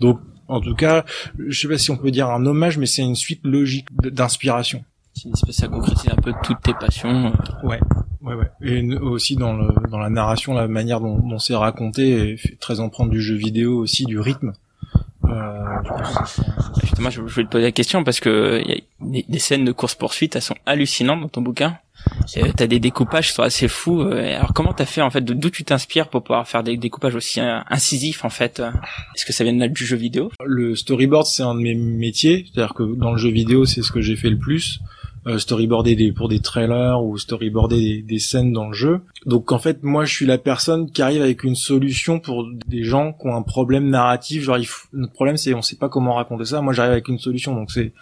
donc 0.00 0.20
en 0.48 0.60
tout 0.60 0.74
cas, 0.74 1.04
je 1.38 1.60
sais 1.60 1.68
pas 1.68 1.78
si 1.78 1.90
on 1.90 1.96
peut 1.96 2.10
dire 2.10 2.28
un 2.28 2.44
hommage, 2.46 2.78
mais 2.78 2.86
c'est 2.86 3.02
une 3.02 3.16
suite 3.16 3.40
logique 3.44 3.88
d'inspiration. 4.00 4.84
C'est 5.14 5.24
une 5.24 5.32
espèce, 5.32 5.56
ça 5.56 5.68
concrétise 5.68 6.10
un 6.10 6.20
peu 6.20 6.32
toutes 6.42 6.60
tes 6.62 6.74
passions. 6.74 7.08
Euh. 7.26 7.66
Ouais, 7.66 7.80
ouais, 8.26 8.34
ouais. 8.34 8.50
Et 8.62 8.82
aussi 8.96 9.36
dans 9.36 9.54
le 9.54 9.68
dans 9.90 9.98
la 9.98 10.10
narration, 10.10 10.54
la 10.54 10.68
manière 10.68 11.00
dont, 11.00 11.18
dont 11.18 11.38
c'est 11.38 11.54
raconté 11.54 12.32
est 12.32 12.60
très 12.60 12.80
empreinte 12.80 13.10
du 13.10 13.20
jeu 13.20 13.34
vidéo 13.34 13.78
aussi, 13.78 14.04
du 14.04 14.18
rythme. 14.18 14.52
Euh, 15.24 15.64
Justement, 16.82 17.10
je 17.10 17.20
voulais 17.20 17.46
te 17.46 17.50
poser 17.50 17.64
la 17.64 17.72
question 17.72 18.04
parce 18.04 18.20
que 18.20 18.62
y 18.64 18.72
a 18.72 18.76
des, 19.00 19.24
des 19.28 19.38
scènes 19.38 19.64
de 19.64 19.72
course 19.72 19.94
poursuite, 19.94 20.36
elles 20.36 20.42
sont 20.42 20.54
hallucinantes 20.66 21.20
dans 21.20 21.28
ton 21.28 21.42
bouquin. 21.42 21.78
Euh, 22.36 22.52
t'as 22.56 22.66
des 22.66 22.78
découpages 22.78 23.28
qui 23.28 23.34
sont 23.34 23.42
assez 23.42 23.66
fous. 23.66 24.02
Euh, 24.02 24.36
alors 24.36 24.52
comment 24.52 24.72
t'as 24.72 24.84
fait 24.84 25.00
en 25.00 25.10
fait 25.10 25.22
D'où 25.22 25.50
tu 25.50 25.64
t'inspires 25.64 26.08
pour 26.08 26.22
pouvoir 26.22 26.46
faire 26.46 26.62
des 26.62 26.76
découpages 26.76 27.14
aussi 27.14 27.40
incisifs 27.40 28.24
en 28.24 28.28
fait 28.30 28.60
Est-ce 29.14 29.24
que 29.24 29.32
ça 29.32 29.42
vient 29.44 29.52
de 29.52 29.66
du 29.66 29.84
jeu 29.84 29.96
vidéo? 29.96 30.30
Le 30.44 30.76
storyboard 30.76 31.26
c'est 31.26 31.42
un 31.42 31.54
de 31.54 31.60
mes 31.60 31.74
métiers, 31.74 32.46
c'est-à-dire 32.52 32.74
que 32.74 32.84
dans 32.84 33.12
le 33.12 33.18
jeu 33.18 33.30
vidéo 33.30 33.64
c'est 33.64 33.82
ce 33.82 33.90
que 33.90 34.00
j'ai 34.00 34.14
fait 34.14 34.30
le 34.30 34.38
plus 34.38 34.80
euh, 34.80 35.05
storyboarder 35.38 35.96
des, 35.96 36.12
pour 36.12 36.28
des 36.28 36.40
trailers 36.40 37.02
ou 37.02 37.18
storyboarder 37.18 37.76
des, 37.76 38.02
des, 38.02 38.18
scènes 38.18 38.52
dans 38.52 38.68
le 38.68 38.74
jeu. 38.74 39.00
Donc 39.24 39.50
en 39.50 39.58
fait, 39.58 39.82
moi, 39.82 40.04
je 40.04 40.12
suis 40.14 40.26
la 40.26 40.38
personne 40.38 40.90
qui 40.90 41.02
arrive 41.02 41.22
avec 41.22 41.42
une 41.42 41.56
solution 41.56 42.20
pour 42.20 42.46
des 42.66 42.84
gens 42.84 43.12
qui 43.12 43.26
ont 43.26 43.34
un 43.34 43.42
problème 43.42 43.88
narratif. 43.88 44.42
Genre, 44.42 44.58
il 44.58 44.68
notre 44.92 45.12
problème, 45.12 45.36
c'est 45.36 45.54
on 45.54 45.62
sait 45.62 45.76
pas 45.76 45.88
comment 45.88 46.14
raconter 46.14 46.44
ça. 46.44 46.60
Moi, 46.62 46.72
j'arrive 46.72 46.92
avec 46.92 47.08
une 47.08 47.18
solution. 47.18 47.54
Donc 47.54 47.70
c'est, 47.72 47.92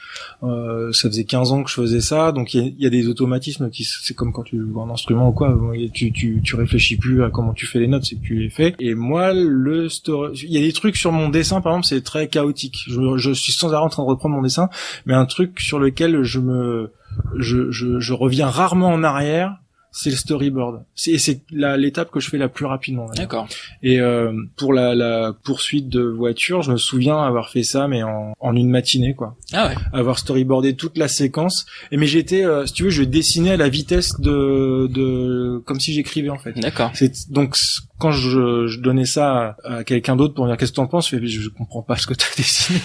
euh, 0.42 0.92
ça 0.92 1.08
faisait 1.08 1.24
15 1.24 1.52
ans 1.52 1.62
que 1.62 1.70
je 1.70 1.74
faisais 1.74 2.00
ça. 2.00 2.32
Donc 2.32 2.54
il 2.54 2.74
y 2.78 2.86
a, 2.86 2.90
des 2.90 3.08
automatismes 3.08 3.70
qui, 3.70 3.84
c'est 3.84 4.14
comme 4.14 4.32
quand 4.32 4.42
tu 4.42 4.58
joues 4.58 4.80
un 4.80 4.90
instrument 4.90 5.30
ou 5.30 5.32
quoi. 5.32 5.56
Tu, 5.92 6.12
tu, 6.12 6.40
tu 6.42 6.56
réfléchis 6.56 6.96
plus 6.96 7.24
à 7.24 7.30
comment 7.30 7.54
tu 7.54 7.66
fais 7.66 7.78
les 7.78 7.88
notes, 7.88 8.04
c'est 8.04 8.16
que 8.16 8.24
tu 8.24 8.38
les 8.38 8.50
fais. 8.50 8.74
Et 8.78 8.94
moi, 8.94 9.32
le 9.32 9.88
story, 9.88 10.38
il 10.44 10.52
y 10.52 10.58
a 10.58 10.60
des 10.60 10.72
trucs 10.72 10.96
sur 10.96 11.12
mon 11.12 11.28
dessin, 11.28 11.60
par 11.60 11.72
exemple, 11.72 11.86
c'est 11.86 12.02
très 12.02 12.28
chaotique. 12.28 12.84
Je, 12.86 13.16
je 13.16 13.30
suis 13.32 13.52
sans 13.52 13.72
arrêt 13.72 13.84
en 13.84 13.88
train 13.88 14.02
de 14.02 14.08
reprendre 14.08 14.34
mon 14.34 14.42
dessin, 14.42 14.68
mais 15.06 15.14
un 15.14 15.26
truc 15.26 15.60
sur 15.60 15.78
lequel 15.78 16.22
je 16.22 16.40
me 16.40 16.90
je, 17.38 17.70
je, 17.70 18.00
je 18.00 18.12
reviens 18.12 18.48
rarement 18.48 18.88
en 18.88 19.02
arrière 19.02 19.58
c'est 19.96 20.10
le 20.10 20.16
storyboard. 20.16 20.82
C'est 20.96 21.18
c'est 21.18 21.40
l'étape 21.52 22.10
que 22.10 22.18
je 22.18 22.28
fais 22.28 22.36
la 22.36 22.48
plus 22.48 22.66
rapidement. 22.66 23.06
D'accord. 23.14 23.46
Et 23.80 24.00
euh, 24.00 24.32
pour 24.56 24.74
la, 24.74 24.92
la, 24.96 25.32
poursuite 25.44 25.88
de 25.88 26.02
voiture, 26.02 26.62
je 26.62 26.72
me 26.72 26.76
souviens 26.76 27.22
avoir 27.22 27.48
fait 27.48 27.62
ça, 27.62 27.86
mais 27.86 28.02
en, 28.02 28.32
en 28.40 28.56
une 28.56 28.70
matinée, 28.70 29.14
quoi. 29.14 29.36
Ah 29.52 29.68
ouais. 29.68 29.76
Avoir 29.92 30.18
storyboardé 30.18 30.74
toute 30.74 30.98
la 30.98 31.06
séquence. 31.06 31.64
Et 31.92 31.96
mais 31.96 32.08
j'étais, 32.08 32.44
euh, 32.44 32.66
si 32.66 32.72
tu 32.72 32.82
veux, 32.82 32.90
je 32.90 33.04
dessinais 33.04 33.52
à 33.52 33.56
la 33.56 33.68
vitesse 33.68 34.20
de, 34.20 34.88
de 34.90 35.62
comme 35.64 35.78
si 35.78 35.92
j'écrivais 35.92 36.30
en 36.30 36.38
fait. 36.38 36.58
D'accord. 36.58 36.90
C'est 36.94 37.30
donc 37.30 37.54
quand 37.98 38.10
je, 38.10 38.66
je 38.66 38.80
donnais 38.80 39.04
ça 39.04 39.56
à, 39.64 39.84
quelqu'un 39.84 40.16
d'autre 40.16 40.34
pour 40.34 40.46
dire 40.46 40.56
qu'est-ce 40.56 40.72
que 40.72 40.76
t'en 40.76 40.86
penses, 40.86 41.10
je, 41.10 41.16
fais, 41.16 41.26
je 41.26 41.48
comprends 41.48 41.82
pas 41.82 41.96
ce 41.96 42.06
que 42.06 42.14
t'as 42.14 42.26
dessiné. 42.36 42.80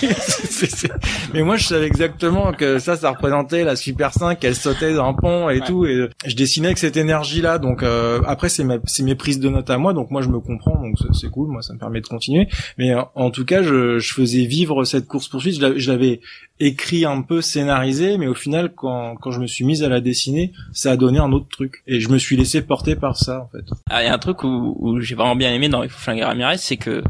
Mais 1.34 1.44
moi, 1.44 1.58
je 1.58 1.66
savais 1.66 1.88
exactement 1.88 2.54
que 2.54 2.80
ça, 2.80 2.96
ça 2.96 3.12
représentait 3.12 3.64
la 3.64 3.76
Super 3.76 4.14
5, 4.14 4.40
qu'elle 4.40 4.56
sautait 4.56 4.94
d'un 4.94 5.14
pont 5.14 5.50
et 5.50 5.62
tout, 5.62 5.86
et 5.86 6.10
je 6.26 6.36
dessinais 6.36 6.68
avec 6.68 6.78
cette 6.78 6.98
énergie-là. 6.98 7.58
Donc 7.58 7.82
euh, 7.82 8.22
après, 8.28 8.50
c'est 8.50 8.66
c'est 8.86 9.04
mes 9.04 9.16
prises 9.16 9.40
de 9.40 9.50
notes 9.50 9.70
à 9.70 9.78
moi, 9.78 9.94
donc 9.94 10.12
moi 10.12 10.22
je 10.22 10.30
me 10.30 10.40
comprends, 10.40 10.80
donc 10.80 10.96
c'est 11.14 11.30
cool, 11.30 11.50
moi 11.50 11.62
ça 11.62 11.74
me 11.74 11.80
permet 11.80 12.02
de 12.02 12.08
continuer. 12.08 12.48
Mais 12.78 12.94
en 13.16 13.32
tout 13.32 13.46
cas, 13.46 13.64
je, 13.64 13.98
je 14.00 14.14
faisais 14.14 14.46
vivre 14.46 14.84
cette 14.84 15.08
course 15.08 15.28
poursuite. 15.28 15.56
Je 15.56 15.92
l'avais 15.92 16.22
écrit 16.60 17.06
un 17.06 17.22
peu 17.22 17.42
scénarisé, 17.42 18.18
mais 18.18 18.28
au 18.28 18.34
final, 18.34 18.74
quand, 18.76 19.16
quand 19.16 19.32
je 19.32 19.40
me 19.40 19.48
suis 19.48 19.64
mise 19.64 19.84
à 19.84 19.90
la 19.90 20.02
dessiner, 20.02 20.52
ça 20.74 20.92
a 20.92 20.98
donné 20.98 21.20
un 21.20 21.32
autre 21.32 21.48
truc. 21.50 21.84
Et 21.88 22.00
je 22.00 22.10
me 22.10 22.18
suis 22.18 22.36
laissé 22.36 22.62
porter 22.62 22.96
par 22.96 23.18
ça, 23.18 23.42
en 23.42 23.48
fait. 23.48 23.66
Ah, 23.90 24.04
il 24.04 24.08
y 24.08 24.10
a 24.10 24.14
un 24.14 24.20
truc 24.20 24.44
où, 24.44 24.76
où 24.80 24.99
j'ai 25.02 25.16
vraiment 25.16 25.36
bien 25.36 25.54
aimé 25.54 25.70
dans 25.70 25.84
Il 25.84 25.90
faut 25.90 26.00
flinguer 26.00 26.24
Ramirez, 26.24 26.58
c'est 26.58 26.78
que 26.78 27.04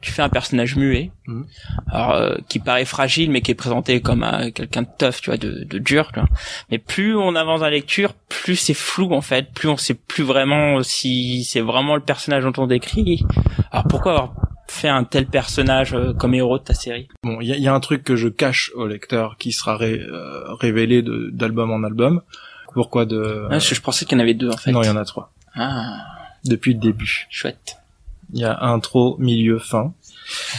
tu 0.00 0.12
fais 0.12 0.22
un 0.22 0.28
personnage 0.28 0.76
muet, 0.76 1.10
mhm. 1.26 1.46
alors 1.90 2.12
euh, 2.12 2.36
qui 2.48 2.60
paraît 2.60 2.84
fragile, 2.84 3.30
mais 3.30 3.40
qui 3.40 3.50
est 3.50 3.56
présenté 3.56 4.00
comme 4.00 4.24
quelqu'un 4.54 4.82
de 4.82 4.88
tough, 4.96 5.20
tu 5.20 5.30
vois, 5.30 5.36
de, 5.36 5.64
de 5.64 5.78
dur. 5.78 6.10
Tu 6.12 6.20
vois. 6.20 6.28
Mais 6.70 6.78
plus 6.78 7.16
on 7.16 7.34
avance 7.34 7.60
dans 7.60 7.66
la 7.66 7.72
lecture, 7.72 8.14
plus 8.28 8.56
c'est 8.56 8.74
flou 8.74 9.12
en 9.12 9.22
fait, 9.22 9.52
plus 9.52 9.68
on 9.68 9.76
sait 9.76 9.94
plus 9.94 10.22
vraiment 10.24 10.82
si 10.82 11.44
c'est 11.44 11.60
vraiment 11.60 11.96
le 11.96 12.02
personnage 12.02 12.44
dont 12.44 12.52
on 12.62 12.66
décrit. 12.66 13.24
Alors 13.72 13.86
pourquoi 13.88 14.12
avoir 14.12 14.34
fait 14.68 14.88
un 14.88 15.04
tel 15.04 15.26
personnage 15.26 15.94
euh, 15.94 16.12
comme 16.12 16.34
héros 16.34 16.58
de 16.58 16.64
ta 16.64 16.74
série? 16.74 17.08
Bon, 17.24 17.40
il 17.40 17.48
y 17.48 17.68
a, 17.68 17.74
un 17.74 17.80
truc 17.80 18.04
que 18.04 18.16
je 18.16 18.28
cache 18.28 18.70
au 18.74 18.86
lecteur 18.86 19.36
qui 19.38 19.52
sera 19.52 19.78
euh, 19.80 20.54
révélé 20.54 21.02
d'album 21.02 21.70
en 21.70 21.82
album. 21.82 22.22
Pourquoi 22.74 23.06
de 23.06 23.46
ah, 23.50 23.58
je, 23.58 23.80
pensais 23.80 24.04
qu'il 24.04 24.16
y 24.16 24.20
en 24.20 24.22
avait 24.22 24.34
deux 24.34 24.50
en 24.50 24.56
fait. 24.56 24.70
Non, 24.70 24.82
il 24.82 24.86
y 24.86 24.90
en 24.90 24.96
a 24.96 25.04
trois. 25.04 25.32
Ah. 25.54 26.17
Depuis 26.48 26.74
le 26.74 26.80
début. 26.80 27.26
Chouette. 27.30 27.76
Il 28.32 28.40
y 28.40 28.44
a 28.44 28.62
intro, 28.62 29.16
milieu, 29.18 29.58
fin. 29.58 29.94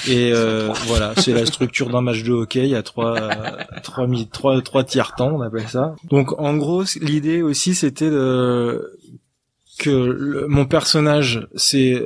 Et 0.07 0.31
euh, 0.33 0.71
voilà, 0.87 1.13
c'est 1.17 1.33
la 1.33 1.45
structure 1.45 1.89
d'un 1.89 2.01
match 2.01 2.23
de 2.23 2.31
hockey. 2.31 2.63
Il 2.63 2.69
y 2.69 2.75
a 2.75 2.83
trois, 2.83 3.29
trois, 3.83 4.07
trois, 4.31 4.61
trois 4.61 4.83
tiers 4.83 5.13
temps, 5.15 5.35
on 5.35 5.41
appelle 5.41 5.67
ça. 5.67 5.95
Donc 6.05 6.39
en 6.39 6.57
gros, 6.57 6.83
l'idée 7.01 7.41
aussi, 7.41 7.75
c'était 7.75 8.09
de 8.09 8.97
que 9.79 10.45
mon 10.47 10.65
personnage 10.65 11.47
c'est 11.55 12.03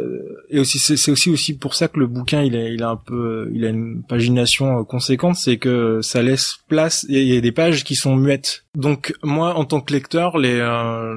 et 0.49 0.59
aussi 0.59 0.77
c'est 0.77 1.11
aussi 1.11 1.31
aussi 1.31 1.57
pour 1.57 1.73
ça 1.73 1.87
que 1.87 1.99
le 1.99 2.05
bouquin 2.05 2.43
il 2.43 2.55
est 2.55 2.71
il 2.73 2.83
a 2.83 2.89
un 2.89 2.95
peu 2.95 3.49
il 3.51 3.65
a 3.65 3.69
une 3.69 4.03
pagination 4.03 4.79
euh, 4.79 4.83
conséquente 4.83 5.35
c'est 5.35 5.57
que 5.57 5.99
ça 6.03 6.21
laisse 6.21 6.57
place 6.67 7.03
il 7.09 7.23
y 7.23 7.35
a 7.35 7.41
des 7.41 7.51
pages 7.51 7.83
qui 7.83 7.95
sont 7.95 8.15
muettes 8.15 8.62
donc 8.75 9.13
moi 9.21 9.55
en 9.55 9.65
tant 9.65 9.81
que 9.81 9.93
lecteur 9.93 10.37
les 10.39 10.59
euh, 10.59 11.15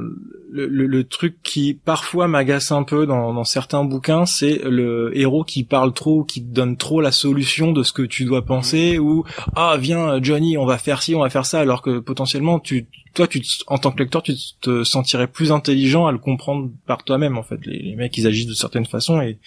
le, 0.51 0.67
le, 0.67 1.05
truc 1.05 1.37
qui 1.43 1.73
parfois 1.73 2.29
m'agace 2.29 2.71
un 2.71 2.83
peu 2.83 3.07
dans, 3.07 3.33
dans 3.33 3.45
certains 3.45 3.83
bouquins 3.83 4.27
c'est 4.27 4.61
le 4.65 5.17
héros 5.17 5.43
qui 5.43 5.65
parle 5.65 5.95
trop 5.95 6.23
qui 6.23 6.43
te 6.43 6.53
donne 6.53 6.77
trop 6.77 7.01
la 7.01 7.13
solution 7.13 7.73
de 7.73 7.83
ce 7.83 7.93
que 7.93 8.03
tu 8.03 8.25
dois 8.25 8.45
penser 8.45 8.99
ou 8.99 9.25
ah 9.55 9.77
viens 9.79 10.23
Johnny 10.23 10.59
on 10.59 10.67
va 10.67 10.77
faire 10.77 11.03
ci 11.03 11.15
on 11.15 11.21
va 11.21 11.31
faire 11.31 11.47
ça 11.47 11.61
alors 11.61 11.81
que 11.81 11.99
potentiellement 11.99 12.61
tu 12.61 12.89
toi, 13.17 13.27
tu 13.27 13.43
en 13.67 13.79
tant 13.79 13.91
que 13.93 13.99
lecteur, 13.99 14.23
tu 14.23 14.35
te 14.61 14.85
sentirais 14.85 15.27
plus 15.27 15.51
intelligent 15.51 16.07
à 16.07 16.13
le 16.13 16.19
comprendre 16.19 16.71
par 16.87 17.03
toi-même. 17.03 17.39
En 17.39 17.43
fait, 17.43 17.59
les, 17.65 17.97
mecs, 17.97 18.17
ils 18.19 18.27
agissent 18.27 18.47
de 18.47 18.55
certaines 18.55 18.85
façons 18.85 19.21
et, 19.23 19.39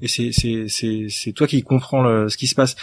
et 0.00 0.08
c'est 0.08 0.30
c'est 0.32 0.66
c'est 0.68 1.06
c'est 1.08 1.32
toi 1.32 1.46
qui 1.46 1.62
comprends 1.62 2.02
le, 2.02 2.28
ce 2.28 2.36
qui 2.36 2.46
se 2.46 2.54
passe. 2.54 2.76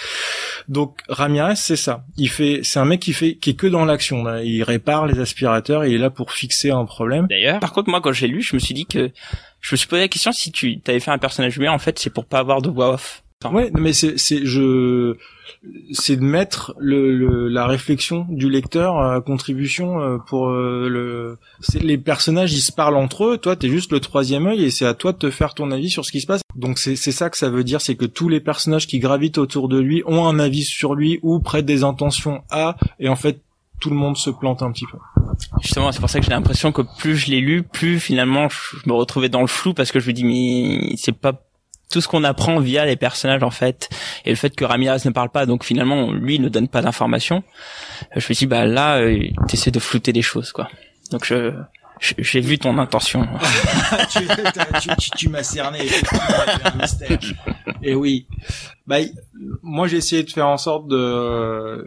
Donc 0.67 0.99
Ramirez, 1.09 1.55
c'est 1.55 1.75
ça. 1.75 2.03
Il 2.17 2.29
fait, 2.29 2.61
c'est 2.63 2.79
un 2.79 2.85
mec 2.85 2.99
qui 2.99 3.13
fait 3.13 3.35
qui 3.35 3.51
est 3.51 3.55
que 3.55 3.67
dans 3.67 3.85
l'action. 3.85 4.37
Il 4.39 4.63
répare 4.63 5.07
les 5.07 5.19
aspirateurs 5.19 5.83
et 5.83 5.89
il 5.89 5.95
est 5.95 5.99
là 5.99 6.09
pour 6.09 6.31
fixer 6.31 6.71
un 6.71 6.85
problème. 6.85 7.27
D'ailleurs, 7.29 7.59
par 7.59 7.73
contre, 7.73 7.89
moi, 7.89 8.01
quand 8.01 8.13
j'ai 8.13 8.27
lu, 8.27 8.41
je 8.41 8.55
me 8.55 8.59
suis 8.59 8.73
dit 8.73 8.85
que 8.85 9.11
je 9.59 9.73
me 9.73 9.77
suis 9.77 9.87
posé 9.87 10.01
la 10.01 10.07
question 10.07 10.31
si 10.31 10.51
tu 10.51 10.79
t'avais 10.79 10.99
fait 10.99 11.11
un 11.11 11.17
personnage 11.17 11.57
humain, 11.57 11.71
en 11.71 11.79
fait, 11.79 11.99
c'est 11.99 12.09
pour 12.09 12.25
pas 12.25 12.39
avoir 12.39 12.61
de 12.61 12.69
voix 12.69 12.93
off. 12.93 13.23
Ouais, 13.49 13.71
mais 13.77 13.93
c'est 13.93 14.19
c'est 14.19 14.45
je 14.45 15.15
c'est 15.91 16.15
de 16.15 16.23
mettre 16.23 16.73
le, 16.79 17.47
la 17.47 17.65
réflexion 17.65 18.25
du 18.29 18.49
lecteur 18.49 18.99
à 18.99 19.21
contribution 19.21 19.99
euh, 19.99 20.17
pour 20.17 20.49
euh, 20.49 20.87
le 20.89 21.37
les 21.79 21.97
personnages 21.97 22.53
ils 22.53 22.61
se 22.61 22.71
parlent 22.71 22.95
entre 22.95 23.25
eux. 23.25 23.37
Toi 23.37 23.55
t'es 23.55 23.69
juste 23.69 23.91
le 23.91 23.99
troisième 23.99 24.45
œil 24.47 24.63
et 24.63 24.71
c'est 24.71 24.85
à 24.85 24.93
toi 24.93 25.11
de 25.11 25.17
te 25.17 25.31
faire 25.31 25.53
ton 25.53 25.71
avis 25.71 25.89
sur 25.89 26.05
ce 26.05 26.11
qui 26.11 26.21
se 26.21 26.27
passe. 26.27 26.41
Donc 26.55 26.77
c'est 26.77 26.95
c'est 26.95 27.11
ça 27.11 27.29
que 27.29 27.37
ça 27.37 27.49
veut 27.49 27.63
dire 27.63 27.81
c'est 27.81 27.95
que 27.95 28.05
tous 28.05 28.29
les 28.29 28.39
personnages 28.39 28.87
qui 28.87 28.99
gravitent 28.99 29.39
autour 29.39 29.69
de 29.69 29.79
lui 29.79 30.03
ont 30.05 30.25
un 30.27 30.39
avis 30.39 30.63
sur 30.63 30.93
lui 30.93 31.19
ou 31.23 31.39
prêtent 31.39 31.65
des 31.65 31.83
intentions 31.83 32.43
à 32.51 32.75
et 32.99 33.09
en 33.09 33.15
fait 33.15 33.41
tout 33.79 33.89
le 33.89 33.95
monde 33.95 34.17
se 34.17 34.29
plante 34.29 34.61
un 34.61 34.71
petit 34.71 34.85
peu. 34.85 34.97
Justement 35.61 35.91
c'est 35.91 35.99
pour 35.99 36.09
ça 36.09 36.19
que 36.19 36.25
j'ai 36.25 36.31
l'impression 36.31 36.71
que 36.71 36.83
plus 36.99 37.15
je 37.15 37.31
l'ai 37.31 37.41
lu 37.41 37.63
plus 37.63 37.99
finalement 37.99 38.49
je 38.49 38.87
me 38.87 38.93
retrouvais 38.93 39.29
dans 39.29 39.41
le 39.41 39.47
flou 39.47 39.73
parce 39.73 39.91
que 39.91 39.99
je 39.99 40.07
me 40.07 40.13
dis 40.13 40.23
mais 40.23 40.95
c'est 40.97 41.11
pas 41.11 41.33
tout 41.91 42.01
ce 42.01 42.07
qu'on 42.07 42.23
apprend 42.23 42.59
via 42.59 42.85
les 42.85 42.95
personnages 42.95 43.43
en 43.43 43.51
fait 43.51 43.89
et 44.25 44.29
le 44.29 44.35
fait 44.35 44.55
que 44.55 44.65
Ramirez 44.65 44.99
ne 45.05 45.11
parle 45.11 45.29
pas 45.29 45.45
donc 45.45 45.63
finalement 45.63 46.11
lui 46.11 46.39
ne 46.39 46.49
donne 46.49 46.67
pas 46.67 46.81
d'informations 46.81 47.43
je 48.15 48.25
me 48.27 48.33
dis 48.35 48.45
bah 48.45 48.65
là 48.65 48.97
euh, 48.97 49.19
t'essaies 49.47 49.71
de 49.71 49.79
flouter 49.79 50.13
des 50.13 50.21
choses 50.21 50.51
quoi 50.51 50.69
donc 51.11 51.25
je 51.25 51.53
j'ai 52.17 52.39
vu 52.39 52.57
ton 52.57 52.77
intention. 52.79 53.27
tu, 54.09 54.89
tu, 55.15 55.29
m'as 55.29 55.43
cerné, 55.43 55.81
un 56.65 56.77
mystère. 56.77 57.19
Et 57.83 57.93
oui, 57.93 58.25
bah 58.87 58.97
moi 59.61 59.87
j'ai 59.87 59.97
essayé 59.97 60.23
de 60.23 60.29
faire 60.31 60.47
en 60.47 60.57
sorte 60.57 60.87
de 60.87 61.85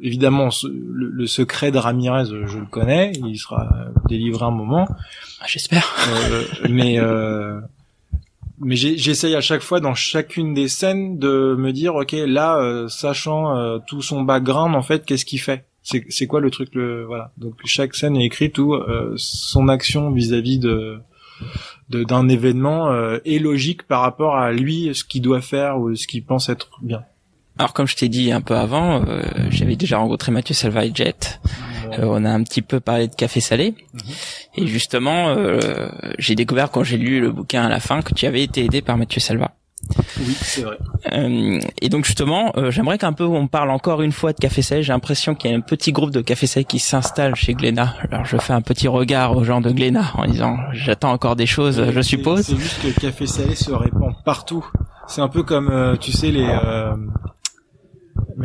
évidemment 0.00 0.50
le, 0.64 1.26
secret 1.26 1.70
de 1.70 1.78
Ramirez 1.78 2.26
je 2.26 2.58
le 2.58 2.66
connais, 2.66 3.12
il 3.12 3.38
sera 3.38 3.70
délivré 4.06 4.44
un 4.44 4.50
moment. 4.50 4.86
Ah, 5.40 5.46
j'espère. 5.46 5.94
Euh, 6.08 6.44
mais 6.68 6.98
euh, 6.98 7.60
mais 8.60 8.76
j'essaye 8.76 9.34
à 9.34 9.40
chaque 9.40 9.62
fois 9.62 9.80
dans 9.80 9.94
chacune 9.94 10.54
des 10.54 10.68
scènes 10.68 11.18
de 11.18 11.56
me 11.58 11.72
dire 11.72 11.94
ok 11.96 12.12
là 12.12 12.58
euh, 12.58 12.88
sachant 12.88 13.56
euh, 13.56 13.78
tout 13.86 14.02
son 14.02 14.22
background 14.22 14.74
en 14.74 14.82
fait 14.82 15.04
qu'est-ce 15.04 15.24
qu'il 15.24 15.40
fait? 15.40 15.64
C'est 15.82 16.26
quoi 16.26 16.40
le 16.40 16.50
truc 16.50 16.70
le 16.74 17.04
voilà. 17.04 17.32
Donc 17.36 17.54
chaque 17.66 17.94
scène 17.94 18.16
est 18.16 18.24
écrite 18.24 18.58
où 18.58 18.72
euh, 18.72 19.12
son 19.16 19.68
action 19.68 20.10
vis-à-vis 20.10 20.58
de 20.58 20.98
d'un 21.90 22.28
événement 22.28 22.94
est 23.24 23.40
logique 23.40 23.82
par 23.82 24.00
rapport 24.00 24.36
à 24.36 24.52
lui 24.52 24.94
ce 24.94 25.04
qu'il 25.04 25.20
doit 25.20 25.42
faire 25.42 25.78
ou 25.78 25.94
ce 25.94 26.06
qu'il 26.06 26.24
pense 26.24 26.48
être 26.48 26.70
bien. 26.80 27.02
Alors 27.58 27.72
comme 27.72 27.86
je 27.86 27.94
t'ai 27.94 28.08
dit 28.08 28.32
un 28.32 28.40
peu 28.40 28.56
avant, 28.56 29.04
euh, 29.06 29.22
j'avais 29.50 29.76
déjà 29.76 29.98
rencontré 29.98 30.32
Mathieu 30.32 30.54
Salva 30.54 30.84
et 30.84 30.92
Jet. 30.92 31.40
Euh, 31.98 32.04
on 32.06 32.24
a 32.24 32.30
un 32.30 32.42
petit 32.42 32.62
peu 32.62 32.80
parlé 32.80 33.08
de 33.08 33.14
café 33.14 33.40
salé. 33.40 33.74
Mhm. 33.92 34.00
Et 34.56 34.66
justement, 34.66 35.28
euh, 35.28 35.88
j'ai 36.18 36.34
découvert 36.34 36.70
quand 36.70 36.84
j'ai 36.84 36.98
lu 36.98 37.20
le 37.20 37.30
bouquin 37.30 37.64
à 37.64 37.68
la 37.68 37.80
fin 37.80 38.02
que 38.02 38.14
tu 38.14 38.26
avais 38.26 38.42
été 38.42 38.64
aidé 38.64 38.82
par 38.82 38.96
Mathieu 38.96 39.20
Salva. 39.20 39.52
Oui, 40.18 40.34
c'est 40.40 40.62
vrai. 40.62 40.78
et 41.82 41.88
donc 41.90 42.06
justement, 42.06 42.52
j'aimerais 42.70 42.96
qu'un 42.96 43.12
peu 43.12 43.24
on 43.24 43.48
parle 43.48 43.68
encore 43.68 44.00
une 44.00 44.12
fois 44.12 44.32
de 44.32 44.38
café 44.38 44.62
salé. 44.62 44.82
J'ai 44.82 44.94
l'impression 44.94 45.34
qu'il 45.34 45.50
y 45.50 45.54
a 45.54 45.56
un 45.58 45.60
petit 45.60 45.92
groupe 45.92 46.10
de 46.10 46.22
café 46.22 46.46
salé 46.46 46.64
qui 46.64 46.78
s'installe 46.78 47.34
chez 47.34 47.52
Glénat. 47.52 47.94
Alors 48.10 48.24
je 48.24 48.38
fais 48.38 48.54
un 48.54 48.62
petit 48.62 48.88
regard 48.88 49.36
aux 49.36 49.44
gens 49.44 49.60
de 49.60 49.70
Glénat 49.70 50.12
en 50.14 50.24
disant 50.24 50.56
j'attends 50.72 51.12
encore 51.12 51.36
des 51.36 51.44
choses, 51.44 51.84
je 51.90 52.00
suppose. 52.00 52.46
C'est 52.46 52.56
juste 52.56 52.80
que 52.80 52.86
le 52.86 52.92
café 52.94 53.26
salé 53.26 53.54
se 53.54 53.72
répand 53.72 54.14
partout. 54.24 54.64
C'est 55.06 55.20
un 55.20 55.28
peu 55.28 55.42
comme, 55.42 55.98
tu 56.00 56.12
sais, 56.12 56.30
les 56.30 56.46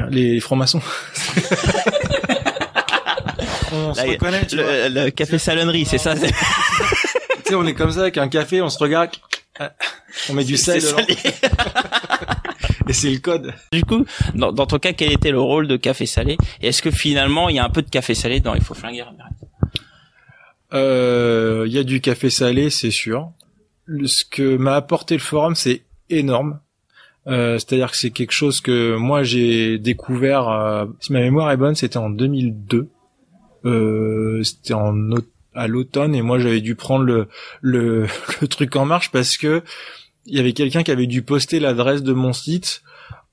les 0.10 0.40
francs-maçons. 0.40 0.82
on 3.72 3.94
se 3.94 4.02
reconnaît, 4.02 4.46
tu 4.46 4.58
le, 4.58 5.10
café 5.10 5.38
salonnerie, 5.38 5.86
c'est 5.86 5.98
ça. 5.98 6.16
tu 6.16 6.28
sais, 7.44 7.56
on 7.56 7.66
est 7.66 7.74
comme 7.74 7.92
ça 7.92 8.02
avec 8.02 8.18
un 8.18 8.28
café, 8.28 8.62
on 8.62 8.70
se 8.70 8.80
regarde, 8.80 9.12
on 10.30 10.34
met 10.34 10.44
du 10.44 10.58
sel. 10.58 10.82
Et 12.88 12.94
c'est 12.94 13.12
le 13.12 13.20
code. 13.20 13.54
Du 13.72 13.84
coup, 13.84 14.04
dans, 14.34 14.52
dans, 14.52 14.66
ton 14.66 14.80
cas, 14.80 14.94
quel 14.94 15.12
était 15.12 15.30
le 15.30 15.40
rôle 15.40 15.68
de 15.68 15.78
café 15.78 16.08
salé? 16.08 16.38
Et 16.60 16.70
est-ce 16.70 16.82
que 16.82 16.90
finalement, 16.90 17.48
il 17.48 17.56
y 17.56 17.60
a 17.60 17.64
un 17.64 17.70
peu 17.70 17.84
de 17.84 17.90
café 17.90 18.16
salé 18.16 18.40
dans 18.40 18.56
Il 18.56 18.62
faut 18.62 18.74
flinguer 18.74 19.06
euh, 20.74 21.66
Il 21.68 21.74
y 21.74 21.78
a 21.78 21.84
du 21.84 22.02
café 22.02 22.32
salé, 22.32 22.72
c'est 22.72 22.90
sûr. 22.90 23.32
Ce 23.88 24.26
que 24.26 24.58
m'a 24.58 24.76
apporté 24.76 25.14
le 25.14 25.22
forum, 25.22 25.54
c'est 25.54 25.84
énorme. 26.10 26.60
Euh, 27.28 27.60
c'est-à-dire 27.60 27.92
que 27.92 27.98
c'est 27.98 28.10
quelque 28.10 28.32
chose 28.32 28.60
que 28.60 28.96
moi 28.96 29.22
j'ai 29.22 29.78
découvert. 29.78 30.50
Euh, 30.50 30.86
si 31.00 31.14
ma 31.14 31.20
mémoire 31.20 31.52
est 31.52 31.58
bonne, 31.58 31.76
c'était 31.76 31.98
en 31.98 32.10
2002. 32.10 32.90
Euh, 33.66 34.44
c'était 34.44 34.74
en 34.74 34.94
à 35.56 35.68
l'automne 35.68 36.16
et 36.16 36.22
moi 36.22 36.40
j'avais 36.40 36.62
dû 36.62 36.76
prendre 36.76 37.04
le, 37.04 37.28
le, 37.62 38.08
le 38.42 38.48
truc 38.48 38.76
en 38.76 38.86
marche 38.86 39.12
parce 39.12 39.38
que 39.38 39.64
il 40.26 40.36
y 40.36 40.40
avait 40.40 40.54
quelqu'un 40.54 40.84
qui 40.84 40.92
avait 40.92 41.08
dû 41.08 41.22
poster 41.24 41.60
l'adresse 41.60 42.04
de 42.04 42.14
mon 42.14 42.34
site 42.34 42.82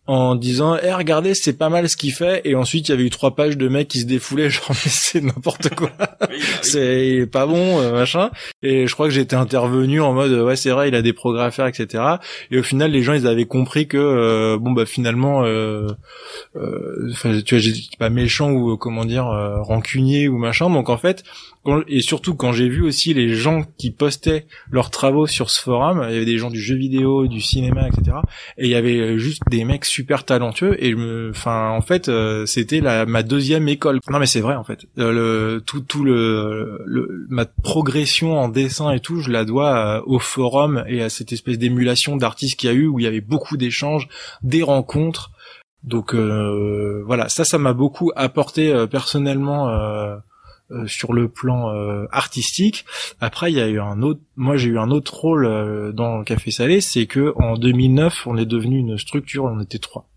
en 0.06 0.34
disant 0.34 0.76
eh 0.82 0.92
regardez 0.92 1.34
c'est 1.34 1.56
pas 1.56 1.68
mal 1.68 1.88
ce 1.88 1.96
qu'il 1.96 2.12
fait. 2.12 2.42
Et 2.44 2.54
ensuite 2.54 2.88
il 2.88 2.92
y 2.92 2.94
avait 2.94 3.04
eu 3.04 3.10
trois 3.10 3.34
pages 3.34 3.56
de 3.56 3.68
mecs 3.68 3.88
qui 3.88 4.00
se 4.00 4.06
défoulaient 4.06 4.50
genre 4.50 4.70
mais 4.70 4.90
c'est 4.90 5.22
n'importe 5.22 5.74
quoi. 5.74 5.90
C'est 6.62 7.28
pas 7.30 7.46
bon 7.46 7.80
euh, 7.80 7.92
machin. 7.92 8.30
Et 8.62 8.86
je 8.86 8.92
crois 8.94 9.06
que 9.06 9.14
j'étais 9.14 9.36
intervenu 9.36 10.00
en 10.00 10.12
mode 10.12 10.32
ouais 10.32 10.56
c'est 10.56 10.70
vrai 10.70 10.88
il 10.88 10.94
a 10.94 11.02
des 11.02 11.12
progrès 11.12 11.44
à 11.44 11.50
faire 11.50 11.66
etc 11.66 12.02
et 12.50 12.58
au 12.58 12.62
final 12.62 12.90
les 12.90 13.02
gens 13.02 13.14
ils 13.14 13.26
avaient 13.26 13.46
compris 13.46 13.86
que 13.86 13.96
euh, 13.96 14.58
bon 14.58 14.72
bah 14.72 14.86
finalement 14.86 15.44
euh, 15.44 15.88
euh, 16.56 17.12
tu 17.44 17.54
vois 17.54 17.58
j'étais 17.58 17.96
pas 17.98 18.10
méchant 18.10 18.50
ou 18.50 18.72
euh, 18.72 18.76
comment 18.76 19.04
dire 19.04 19.26
rancunier 19.26 20.28
ou 20.28 20.38
machin. 20.38 20.70
Donc 20.70 20.88
en 20.88 20.96
fait 20.96 21.24
et 21.88 22.00
surtout 22.00 22.36
quand 22.36 22.52
j'ai 22.52 22.68
vu 22.68 22.82
aussi 22.82 23.12
les 23.12 23.34
gens 23.34 23.64
qui 23.76 23.90
postaient 23.90 24.46
leurs 24.70 24.90
travaux 24.90 25.26
sur 25.26 25.50
ce 25.50 25.60
forum 25.60 26.04
il 26.08 26.12
y 26.12 26.16
avait 26.16 26.24
des 26.24 26.38
gens 26.38 26.50
du 26.50 26.60
jeu 26.60 26.76
vidéo 26.76 27.26
du 27.26 27.40
cinéma 27.40 27.88
etc 27.88 28.18
et 28.56 28.66
il 28.66 28.70
y 28.70 28.76
avait 28.76 29.18
juste 29.18 29.42
des 29.50 29.64
mecs 29.64 29.84
super 29.96 30.24
talentueux 30.24 30.76
et 30.84 30.94
enfin 31.30 31.70
en 31.70 31.80
fait 31.80 32.10
c'était 32.46 32.80
la 32.80 33.06
ma 33.06 33.22
deuxième 33.22 33.68
école. 33.68 34.00
Non 34.10 34.18
mais 34.18 34.26
c'est 34.26 34.40
vrai 34.40 34.54
en 34.54 34.64
fait. 34.64 34.86
Le 34.96 35.62
tout 35.64 35.80
tout 35.80 36.04
le, 36.04 36.82
le, 36.84 37.26
ma 37.28 37.46
progression 37.46 38.38
en 38.38 38.48
dessin 38.48 38.90
et 38.92 39.00
tout 39.00 39.20
je 39.20 39.30
la 39.30 39.44
dois 39.44 40.02
au 40.06 40.18
forum 40.18 40.84
et 40.86 41.02
à 41.02 41.08
cette 41.08 41.32
espèce 41.32 41.58
d'émulation 41.58 42.16
d'artistes 42.16 42.58
qu'il 42.58 42.70
y 42.70 42.72
a 42.72 42.76
eu 42.76 42.86
où 42.86 42.98
il 42.98 43.04
y 43.04 43.06
avait 43.06 43.20
beaucoup 43.20 43.56
d'échanges 43.56 44.08
des 44.42 44.62
rencontres. 44.62 45.30
Donc 45.84 46.14
euh, 46.14 47.02
voilà, 47.06 47.28
ça, 47.28 47.44
ça 47.44 47.58
m'a 47.58 47.72
beaucoup 47.72 48.10
apporté 48.16 48.72
euh, 48.72 48.86
personnellement 48.86 49.68
euh, 50.70 50.86
sur 50.86 51.12
le 51.12 51.28
plan 51.28 51.68
artistique. 52.10 52.84
Après, 53.20 53.52
il 53.52 53.56
y 53.56 53.60
a 53.60 53.68
eu 53.68 53.80
un 53.80 54.02
autre, 54.02 54.20
moi 54.36 54.56
j'ai 54.56 54.68
eu 54.68 54.78
un 54.78 54.90
autre 54.90 55.14
rôle 55.14 55.92
dans 55.94 56.18
le 56.18 56.24
Café 56.24 56.50
Salé, 56.50 56.80
c'est 56.80 57.06
que 57.06 57.34
en 57.36 57.56
2009, 57.56 58.26
on 58.26 58.36
est 58.36 58.46
devenu 58.46 58.78
une 58.78 58.98
structure, 58.98 59.44
on 59.44 59.60
était 59.60 59.78
trois. 59.78 60.08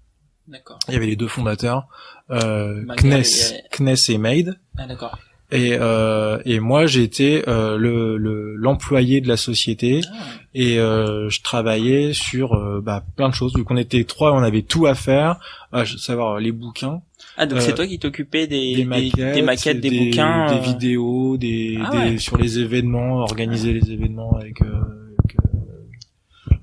D'accord. 0.50 0.80
Il 0.88 0.96
y 0.96 0.98
avait 0.98 1.06
les 1.06 1.16
deux 1.16 1.28
fondateurs, 1.28 1.88
euh, 2.32 2.84
Kness, 2.98 3.54
Kness 3.72 4.10
et 4.10 4.18
Maid. 4.18 4.60
Ah 4.78 4.88
d'accord. 4.88 5.18
Et, 5.52 5.78
euh, 5.80 6.40
et 6.46 6.60
moi 6.60 6.86
j'étais 6.86 7.44
euh, 7.48 7.78
le 7.78 8.56
l'employé 8.56 9.20
de 9.20 9.28
la 9.28 9.38
société 9.38 10.02
ah. 10.08 10.16
et 10.54 10.80
euh, 10.80 11.28
je 11.30 11.42
travaillais 11.42 12.14
sur 12.14 12.54
euh, 12.54 12.82
bah, 12.82 13.04
plein 13.16 13.30
de 13.30 13.34
choses 13.34 13.56
vu 13.56 13.64
qu'on 13.64 13.78
était 13.78 14.04
trois 14.04 14.34
on 14.34 14.44
avait 14.44 14.62
tout 14.62 14.86
à 14.86 14.94
faire 14.94 15.40
à 15.72 15.86
savoir 15.88 16.40
les 16.40 16.52
bouquins 16.52 17.02
ah 17.40 17.46
donc 17.46 17.62
c'est 17.62 17.72
euh, 17.72 17.76
toi 17.76 17.88
qui 17.88 17.98
t'occupais 17.98 18.48
des, 18.48 18.76
des, 18.76 18.86
maquettes, 18.86 19.34
des, 19.34 19.42
maquettes, 19.42 19.80
des, 19.80 19.90
bouquins 19.90 20.48
des 20.52 20.60
euh. 20.60 20.62
vidéos 20.62 21.38
des, 21.38 21.80
ah 21.82 22.18
sur 22.18 22.38
les 22.38 22.60
événements 22.60 23.20
organiser 23.20 23.74
les 23.74 23.92
événements 23.92 24.36
avec, 24.36 24.62
avec 24.62 25.38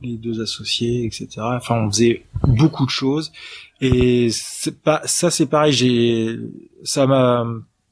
les 0.03 0.17
deux 0.19 0.41
associés 0.41 1.05
etc 1.05 1.29
enfin 1.39 1.83
on 1.87 1.91
faisait 1.91 2.23
beaucoup 2.47 2.85
de 2.85 2.91
choses 2.91 3.33
et 3.81 4.29
c'est 4.31 4.81
pas 4.81 5.01
ça 5.07 5.31
c'est 5.31 5.47
pareil 5.47 5.73
j'ai 5.73 6.39
ça 6.85 7.07
m'a 7.07 7.45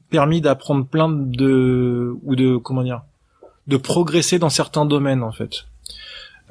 permis 0.09 0.39
d'apprendre 0.39 0.85
plein 0.85 1.09
de 1.09 2.15
ou 2.23 2.35
de 2.35 2.55
comment 2.57 2.83
dire 2.83 3.01
de 3.67 3.77
progresser 3.77 4.39
dans 4.39 4.49
certains 4.49 4.85
domaines 4.85 5.23
en 5.23 5.31
fait. 5.31 5.65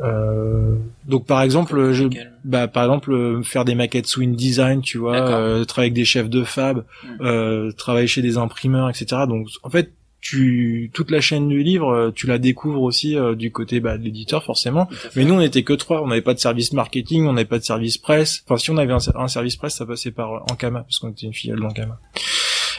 Euh, 0.00 0.76
donc 1.06 1.26
par 1.26 1.42
exemple, 1.42 1.92
je, 1.92 2.04
bah 2.44 2.68
par 2.68 2.84
exemple 2.84 3.42
faire 3.44 3.64
des 3.64 3.74
maquettes 3.74 4.06
sous 4.06 4.22
InDesign, 4.22 4.80
tu 4.80 4.98
vois, 4.98 5.16
euh, 5.16 5.64
travailler 5.64 5.88
avec 5.88 5.94
des 5.94 6.04
chefs 6.04 6.28
de 6.28 6.42
fab, 6.42 6.78
hmm. 6.78 7.08
euh, 7.20 7.72
travailler 7.72 8.06
chez 8.06 8.22
des 8.22 8.36
imprimeurs, 8.36 8.90
etc. 8.90 9.22
Donc 9.28 9.48
en 9.62 9.70
fait, 9.70 9.92
tu 10.20 10.90
toute 10.94 11.10
la 11.10 11.20
chaîne 11.20 11.48
du 11.48 11.62
livre, 11.62 12.10
tu 12.14 12.26
la 12.26 12.38
découvres 12.38 12.82
aussi 12.82 13.16
euh, 13.16 13.34
du 13.34 13.52
côté 13.52 13.80
bah, 13.80 13.98
de 13.98 14.02
l'éditeur 14.02 14.42
forcément. 14.42 14.88
Mais 15.16 15.24
nous 15.24 15.34
on 15.34 15.38
n'était 15.38 15.62
que 15.62 15.74
trois, 15.74 16.02
on 16.02 16.08
n'avait 16.08 16.22
pas 16.22 16.34
de 16.34 16.38
service 16.38 16.72
marketing, 16.72 17.26
on 17.26 17.34
n'avait 17.34 17.44
pas 17.44 17.58
de 17.58 17.64
service 17.64 17.98
presse. 17.98 18.42
Enfin 18.46 18.56
si 18.56 18.70
on 18.70 18.78
avait 18.78 18.94
un, 18.94 18.98
un 19.16 19.28
service 19.28 19.56
presse, 19.56 19.74
ça 19.76 19.86
passait 19.86 20.10
par 20.10 20.42
Ankama 20.50 20.80
parce 20.80 20.98
qu'on 20.98 21.10
était 21.10 21.26
une 21.26 21.34
filiale 21.34 21.60
d'Ankama. 21.60 22.00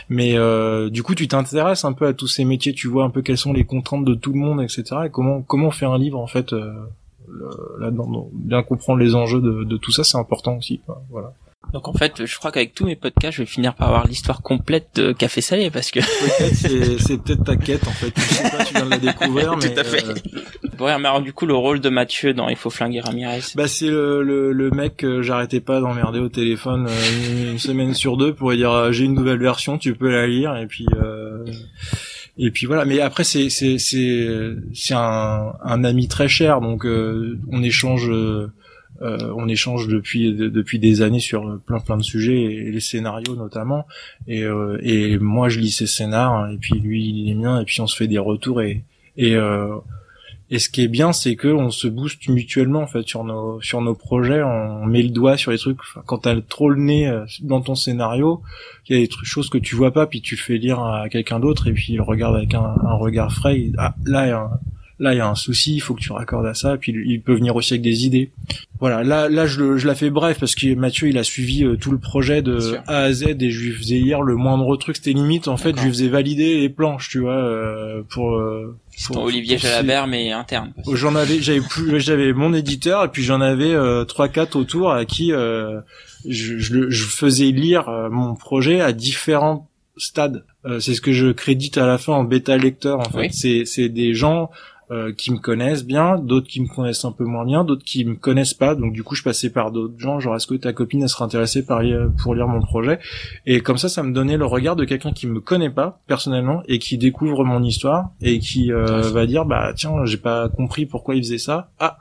Mais 0.10 0.38
euh, 0.38 0.90
du 0.90 1.04
coup, 1.04 1.16
tu 1.16 1.28
t'intéresses 1.28 1.86
un 1.86 1.94
peu 1.94 2.06
à 2.08 2.14
tous 2.14 2.28
ces 2.28 2.46
métiers, 2.46 2.74
tu 2.74 2.88
vois 2.88 3.04
un 3.04 3.10
peu 3.10 3.22
quelles 3.22 3.38
sont 3.38 3.54
les 3.54 3.64
contraintes 3.64 4.06
de 4.06 4.14
tout 4.14 4.34
le 4.34 4.40
monde, 4.40 4.62
etc. 4.62 4.84
Et 5.06 5.10
comment 5.10 5.42
comment 5.42 5.72
faire 5.72 5.92
un 5.92 5.98
livre 5.98 6.20
en 6.20 6.28
fait 6.28 6.54
euh, 6.54 6.74
là-dedans. 7.80 8.30
Bien 8.34 8.64
comprendre 8.64 9.00
les 9.00 9.16
enjeux 9.16 9.42
de, 9.42 9.64
de 9.64 9.78
tout 9.78 9.92
ça, 9.92 10.04
c'est 10.04 10.18
important 10.18 10.58
aussi. 10.58 10.82
Voilà. 11.10 11.34
Donc 11.74 11.88
en 11.88 11.94
fait, 11.94 12.26
je 12.26 12.38
crois 12.38 12.52
qu'avec 12.52 12.74
tous 12.74 12.86
mes 12.86 12.96
podcasts, 12.96 13.38
je 13.38 13.42
vais 13.42 13.48
finir 13.48 13.76
par 13.76 13.90
avoir 13.90 14.08
l'histoire 14.08 14.42
complète 14.42 14.88
de 14.96 15.12
Café 15.12 15.42
Salé 15.42 15.70
parce 15.70 15.92
que 15.92 16.00
c'est 16.54 17.18
peut-être 17.22 17.44
ta 17.44 17.56
quête 17.56 17.88
en 17.88 17.92
fait. 17.92 18.12
Tu 18.12 18.22
sais 18.22 18.50
pas, 18.50 18.64
tu 18.64 18.74
viens 18.74 18.86
de 18.86 18.92
la 18.92 18.98
découvrir, 18.98 19.58
mais. 19.62 19.74
Tout 19.74 19.80
à 19.80 19.84
fait. 19.84 20.06
Euh... 20.06 20.14
Ouais, 20.80 20.98
mais 21.00 21.08
alors 21.08 21.22
du 21.22 21.34
coup, 21.34 21.46
le 21.46 21.56
rôle 21.56 21.82
de 21.82 21.90
Mathieu 21.90 22.34
dans 22.34 22.50
Il 22.50 22.56
faut 22.56 22.70
flinguer 22.70 23.02
Ramirez. 23.02 23.42
Bah 23.56 23.68
c'est 23.68 23.88
le, 23.88 24.24
le, 24.24 24.52
le, 24.52 24.72
mec 24.72 24.98
que 24.98 25.22
j'arrêtais 25.22 25.60
pas 25.60 25.80
d'emmerder 25.80 26.20
au 26.20 26.30
téléphone 26.30 26.88
euh, 26.90 27.52
une, 27.52 27.60
semaine 27.60 27.94
sur 27.94 28.18
deux 28.18 28.34
pour 28.34 28.52
lui 28.52 28.58
dire 28.58 28.72
euh, 28.72 28.92
j'ai 28.92 29.06
une 29.06 29.14
nouvelle 29.14 29.40
version, 29.40 29.78
tu 29.78 29.96
peux 29.96 30.10
la 30.10 30.28
lire 30.28 30.56
et 30.56 30.68
puis. 30.68 30.86
Euh... 30.96 31.44
Et 32.38 32.52
puis 32.52 32.66
voilà, 32.66 32.86
mais 32.86 33.00
après 33.00 33.24
c'est 33.24 33.50
c'est 33.50 33.78
c'est 33.78 34.28
c'est 34.74 34.94
un, 34.94 35.54
un 35.64 35.84
ami 35.84 36.08
très 36.08 36.28
cher, 36.28 36.60
donc 36.60 36.86
euh, 36.86 37.40
on 37.50 37.64
échange 37.64 38.10
euh, 38.10 38.50
on 39.36 39.48
échange 39.50 39.88
depuis 39.88 40.34
depuis 40.34 40.80
des 40.80 41.02
années 41.02 41.20
sur 41.20 41.60
plein 41.66 41.80
plein 41.80 41.98
de 41.98 42.04
sujets 42.04 42.42
et 42.42 42.72
les 42.72 42.80
scénarios 42.80 43.36
notamment. 43.36 43.88
Et 44.28 44.44
euh, 44.44 44.78
et 44.82 45.18
moi 45.18 45.50
je 45.50 45.60
lis 45.60 45.72
ses 45.72 45.88
scénars 45.88 46.50
et 46.50 46.58
puis 46.58 46.80
lui 46.80 47.06
il 47.06 47.14
lit 47.14 47.26
les 47.26 47.36
miens 47.36 47.60
et 47.60 47.66
puis 47.66 47.82
on 47.82 47.88
se 47.88 47.96
fait 47.96 48.08
des 48.08 48.20
retours 48.20 48.62
et 48.62 48.84
et 49.18 49.36
euh, 49.36 49.76
et 50.56 50.60
ce 50.60 50.70
qui 50.70 50.84
est 50.84 50.88
bien, 50.88 51.12
c'est 51.12 51.36
que 51.36 51.50
on 51.50 51.70
se 51.70 51.86
booste 51.90 52.30
mutuellement 52.30 52.80
en 52.80 52.88
fait 52.88 53.06
sur 53.06 53.26
nos 53.26 53.60
sur 53.60 53.82
nos 53.82 53.94
projets. 53.94 54.42
On 54.42 54.86
met 54.86 55.02
le 55.02 55.10
doigt 55.10 55.36
sur 55.36 55.52
les 55.52 55.58
trucs. 55.58 55.80
quand 56.06 56.20
t'as 56.20 56.40
trop 56.40 56.70
le 56.70 56.80
nez 56.80 57.12
dans 57.42 57.60
ton 57.60 57.76
scénario, 57.76 58.42
il 58.88 58.96
y 58.96 59.00
a 59.00 59.02
des 59.02 59.10
trucs, 59.10 59.26
choses 59.26 59.50
que 59.50 59.58
tu 59.58 59.76
vois 59.76 59.92
pas, 59.92 60.08
puis 60.08 60.22
tu 60.22 60.38
fais 60.38 60.58
lire 60.58 60.80
à 60.80 61.10
quelqu'un 61.10 61.42
d'autre 61.42 61.68
et 61.68 61.74
puis 61.74 61.92
il 61.92 62.02
regarde 62.02 62.38
avec 62.38 62.54
un, 62.54 62.74
regard 62.98 63.34
frais. 63.34 63.70
ah 63.78 63.96
là, 64.06 64.26
il 64.26 64.30
y 64.30 64.32
a 64.32 64.40
un, 64.44 64.60
là 65.00 65.14
il 65.14 65.18
y 65.18 65.22
a 65.22 65.28
un 65.28 65.36
souci, 65.36 65.76
il 65.76 65.80
faut 65.80 65.94
que 65.94 66.02
tu 66.02 66.12
raccordes 66.12 66.46
à 66.46 66.54
ça, 66.54 66.78
puis 66.78 66.94
il 67.06 67.22
peut 67.22 67.34
venir 67.34 67.56
aussi 67.56 67.74
avec 67.74 67.82
des 67.82 68.06
idées. 68.06 68.32
Voilà, 68.80 69.04
là 69.04 69.30
là 69.30 69.46
je, 69.46 69.78
je 69.78 69.88
la 69.88 69.96
fais 69.96 70.10
bref 70.10 70.40
parce 70.40 70.56
que 70.56 70.74
Mathieu 70.76 71.10
il 71.10 71.18
a 71.18 71.24
suivi 71.24 71.64
euh, 71.64 71.76
tout 71.76 71.92
le 71.92 71.98
projet 71.98 72.42
de 72.42 72.78
A 72.88 73.04
à 73.04 73.12
Z 73.12 73.36
et 73.40 73.50
je 73.50 73.62
lui 73.62 73.72
faisais 73.72 73.98
hier 73.98 74.22
le 74.22 74.36
moindre 74.36 74.76
truc, 74.78 74.96
c'était 74.98 75.14
limite 75.14 75.48
en 75.48 75.58
fait, 75.58 75.78
je 75.78 75.84
lui 75.84 75.90
faisais 75.90 76.08
valider 76.08 76.60
les 76.60 76.70
planches, 76.70 77.10
tu 77.10 77.20
vois, 77.20 77.38
euh, 77.38 78.04
pour, 78.10 78.36
euh, 78.36 78.78
pour 79.08 79.24
Olivier 79.24 79.58
Jalabert 79.58 80.08
mais 80.08 80.32
interne. 80.32 80.74
J'en 80.94 81.16
avais 81.16 81.42
j'avais 81.42 81.62
plus 81.62 82.00
j'avais 82.00 82.34
mon 82.34 82.54
éditeur 82.54 83.06
et 83.06 83.08
puis 83.10 83.24
j'en 83.24 83.42
avais 83.42 83.76
trois 84.06 84.30
quatre 84.30 84.56
autour 84.56 84.92
à 84.92 85.06
qui 85.06 85.30
je, 85.30 85.82
je, 86.58 86.90
je 86.90 87.04
faisais 87.04 87.52
lire 87.52 87.90
mon 88.12 88.36
projet 88.36 88.82
à 88.82 88.92
différents 88.94 89.70
stades. 89.98 90.44
c'est 90.80 90.94
ce 90.94 91.02
que 91.02 91.14
je 91.14 91.32
crédite 91.32 91.78
à 91.78 91.86
la 91.86 91.98
fin 91.98 92.14
en 92.14 92.24
bêta 92.24 92.58
lecteur 92.58 93.00
en 93.00 93.10
fait. 93.10 93.30
C'est 93.32 93.64
c'est 93.66 93.90
des 93.90 94.14
gens 94.14 94.50
euh, 94.92 95.12
qui 95.12 95.32
me 95.32 95.38
connaissent 95.38 95.84
bien, 95.84 96.18
d'autres 96.18 96.48
qui 96.48 96.62
me 96.62 96.68
connaissent 96.68 97.06
un 97.06 97.12
peu 97.12 97.24
moins 97.24 97.44
bien, 97.44 97.64
d'autres 97.64 97.84
qui 97.84 98.06
me 98.06 98.16
connaissent 98.16 98.54
pas. 98.54 98.76
Donc 98.76 98.94
du 98.94 99.04
coup, 99.04 99.16
je 99.16 99.24
passais 99.24 99.50
par 99.50 99.72
d'autres 99.72 99.98
gens. 99.98 100.20
Genre, 100.20 100.36
est-ce 100.36 100.46
que 100.46 100.54
ta 100.54 100.74
copine 100.74 101.02
elle 101.02 101.10
serait 101.10 101.26
intéressée 101.26 101.66
par 101.66 101.82
pour 102.22 102.36
lire 102.36 102.48
mon 102.48 102.62
projet? 102.62 103.00
Et 103.48 103.62
comme 103.62 103.78
ça, 103.78 103.90
ça 103.90 104.04
me 104.04 104.14
donnait 104.14 104.38
le 104.38 104.46
regard 104.46 104.76
de 104.76 104.86
quelqu'un 104.86 105.12
qui 105.12 105.26
me 105.26 105.40
connaît 105.40 105.72
pas 105.72 106.02
personnellement 106.06 106.62
et 106.68 106.78
qui 106.78 107.00
découvre 107.00 107.44
mon 107.44 107.64
histoire 107.64 108.12
et 108.22 108.38
qui 108.38 108.72
euh, 108.72 109.02
va 109.02 109.26
dire 109.26 109.46
bah 109.46 109.74
tiens, 109.76 110.06
j'ai 110.06 110.18
pas 110.18 110.50
compris 110.50 110.86
pourquoi 110.86 111.16
il 111.16 111.24
faisait 111.24 111.40
ça. 111.40 111.72
Ah 111.80 111.98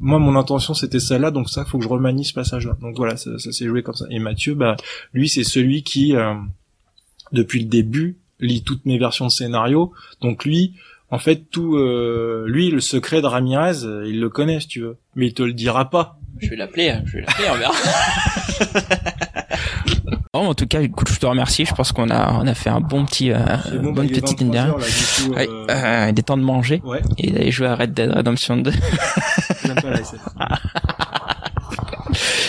moi 0.00 0.18
mon 0.18 0.36
intention 0.36 0.74
c'était 0.74 1.00
celle-là 1.00 1.30
donc 1.30 1.48
ça 1.48 1.64
faut 1.64 1.78
que 1.78 1.84
je 1.84 1.88
remanie 1.88 2.24
ce 2.24 2.34
passage 2.34 2.66
là 2.66 2.76
donc 2.80 2.96
voilà 2.96 3.16
ça, 3.16 3.38
ça 3.38 3.52
s'est 3.52 3.66
joué 3.66 3.82
comme 3.82 3.94
ça 3.94 4.06
et 4.10 4.18
Mathieu 4.18 4.54
bah 4.54 4.76
lui 5.12 5.28
c'est 5.28 5.44
celui 5.44 5.84
qui 5.84 6.16
euh, 6.16 6.34
depuis 7.32 7.60
le 7.60 7.66
début 7.66 8.18
lit 8.40 8.62
toutes 8.64 8.84
mes 8.86 8.98
versions 8.98 9.26
de 9.26 9.30
scénario 9.30 9.92
donc 10.20 10.44
lui 10.44 10.74
en 11.14 11.18
fait, 11.18 11.48
tout, 11.48 11.76
euh, 11.76 12.44
lui, 12.48 12.70
le 12.70 12.80
secret 12.80 13.22
de 13.22 13.26
Ramirez, 13.26 13.84
euh, 13.84 14.04
il 14.08 14.18
le 14.18 14.28
connaît, 14.28 14.58
si 14.58 14.66
tu 14.66 14.80
veux, 14.80 14.96
mais 15.14 15.28
il 15.28 15.34
te 15.34 15.44
le 15.44 15.52
dira 15.52 15.88
pas. 15.88 16.18
Je 16.38 16.50
vais 16.50 16.56
l'appeler, 16.56 16.90
hein, 16.90 17.02
je 17.06 17.18
vais 17.18 17.20
l'appeler, 17.20 17.48
on 17.52 17.56
verra. 17.56 17.74
Bon, 20.32 20.48
en 20.48 20.54
tout 20.54 20.66
cas, 20.66 20.80
écoute, 20.80 21.08
je 21.12 21.20
te 21.20 21.26
remercie. 21.26 21.64
Je 21.64 21.72
pense 21.72 21.92
qu'on 21.92 22.10
a, 22.10 22.32
on 22.32 22.44
a 22.48 22.54
fait 22.54 22.68
un 22.68 22.80
bon 22.80 23.04
petit, 23.04 23.30
euh, 23.30 23.38
bonne 23.80 24.08
petite 24.08 24.40
interview. 24.40 24.74
Ouais, 25.32 25.48
euh, 25.70 26.10
il 26.10 26.18
est 26.18 26.22
temps 26.22 26.36
de 26.36 26.42
manger 26.42 26.82
ouais. 26.84 27.00
et 27.18 27.30
d'aller 27.30 27.52
jouer 27.52 27.68
à 27.68 27.76
Red 27.76 27.94
Dead 27.94 28.10
Redemption 28.10 28.56
2. 28.56 28.72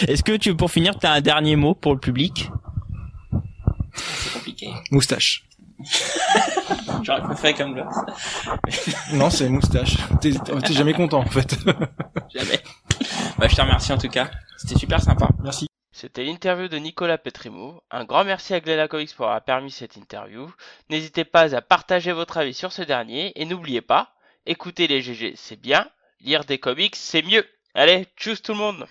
Est-ce 0.08 0.24
que 0.24 0.36
tu, 0.36 0.56
pour 0.56 0.72
finir, 0.72 0.98
tu 0.98 1.06
as 1.06 1.12
un 1.12 1.22
dernier 1.22 1.56
mot 1.56 1.76
pour 1.76 1.94
le 1.94 2.00
public? 2.00 2.50
C'est 3.94 4.34
compliqué. 4.34 4.70
Moustache. 4.90 5.44
J'aurais 7.04 7.22
préféré 7.22 7.54
comme 7.54 7.76
là. 7.76 7.88
non, 9.14 9.30
c'est 9.30 9.50
moustache. 9.50 9.98
T'es 10.22 10.34
jamais 10.74 10.94
content 10.94 11.20
en 11.20 11.26
fait. 11.26 11.56
jamais. 12.34 12.62
Bah, 13.38 13.48
je 13.48 13.56
te 13.56 13.62
remercie 13.62 13.94
en 13.94 13.98
tout 13.98 14.10
cas. 14.10 14.30
C'était 14.58 14.80
super 14.80 15.02
sympa. 15.02 15.28
Merci. 15.44 15.68
C'était 15.92 16.24
l'interview 16.24 16.68
de 16.68 16.78
Nicolas 16.78 17.18
Petrimo. 17.18 17.82
Un 17.90 18.04
grand 18.04 18.26
merci 18.26 18.54
à 18.54 18.60
Glenda 18.60 18.88
Comics 18.88 19.16
pour 19.16 19.28
avoir 19.28 19.42
permis 19.44 19.72
cette 19.72 19.96
interview. 19.96 20.52
N'hésitez 20.90 21.24
pas 21.24 21.56
à 21.56 21.62
partager 21.62 22.12
votre 22.12 22.38
avis 22.38 22.54
sur 22.54 22.74
ce 22.74 22.82
dernier 22.82 23.32
et 23.40 23.46
n'oubliez 23.46 23.82
pas, 23.82 24.14
écouter 24.46 24.88
les 24.88 25.02
GG 25.02 25.36
c'est 25.38 25.60
bien, 25.60 25.88
lire 26.20 26.44
des 26.44 26.58
comics 26.58 26.96
c'est 26.98 27.22
mieux. 27.22 27.46
Allez, 27.74 28.08
tchuss 28.18 28.42
tout 28.42 28.54
le 28.54 28.58
monde 28.58 28.88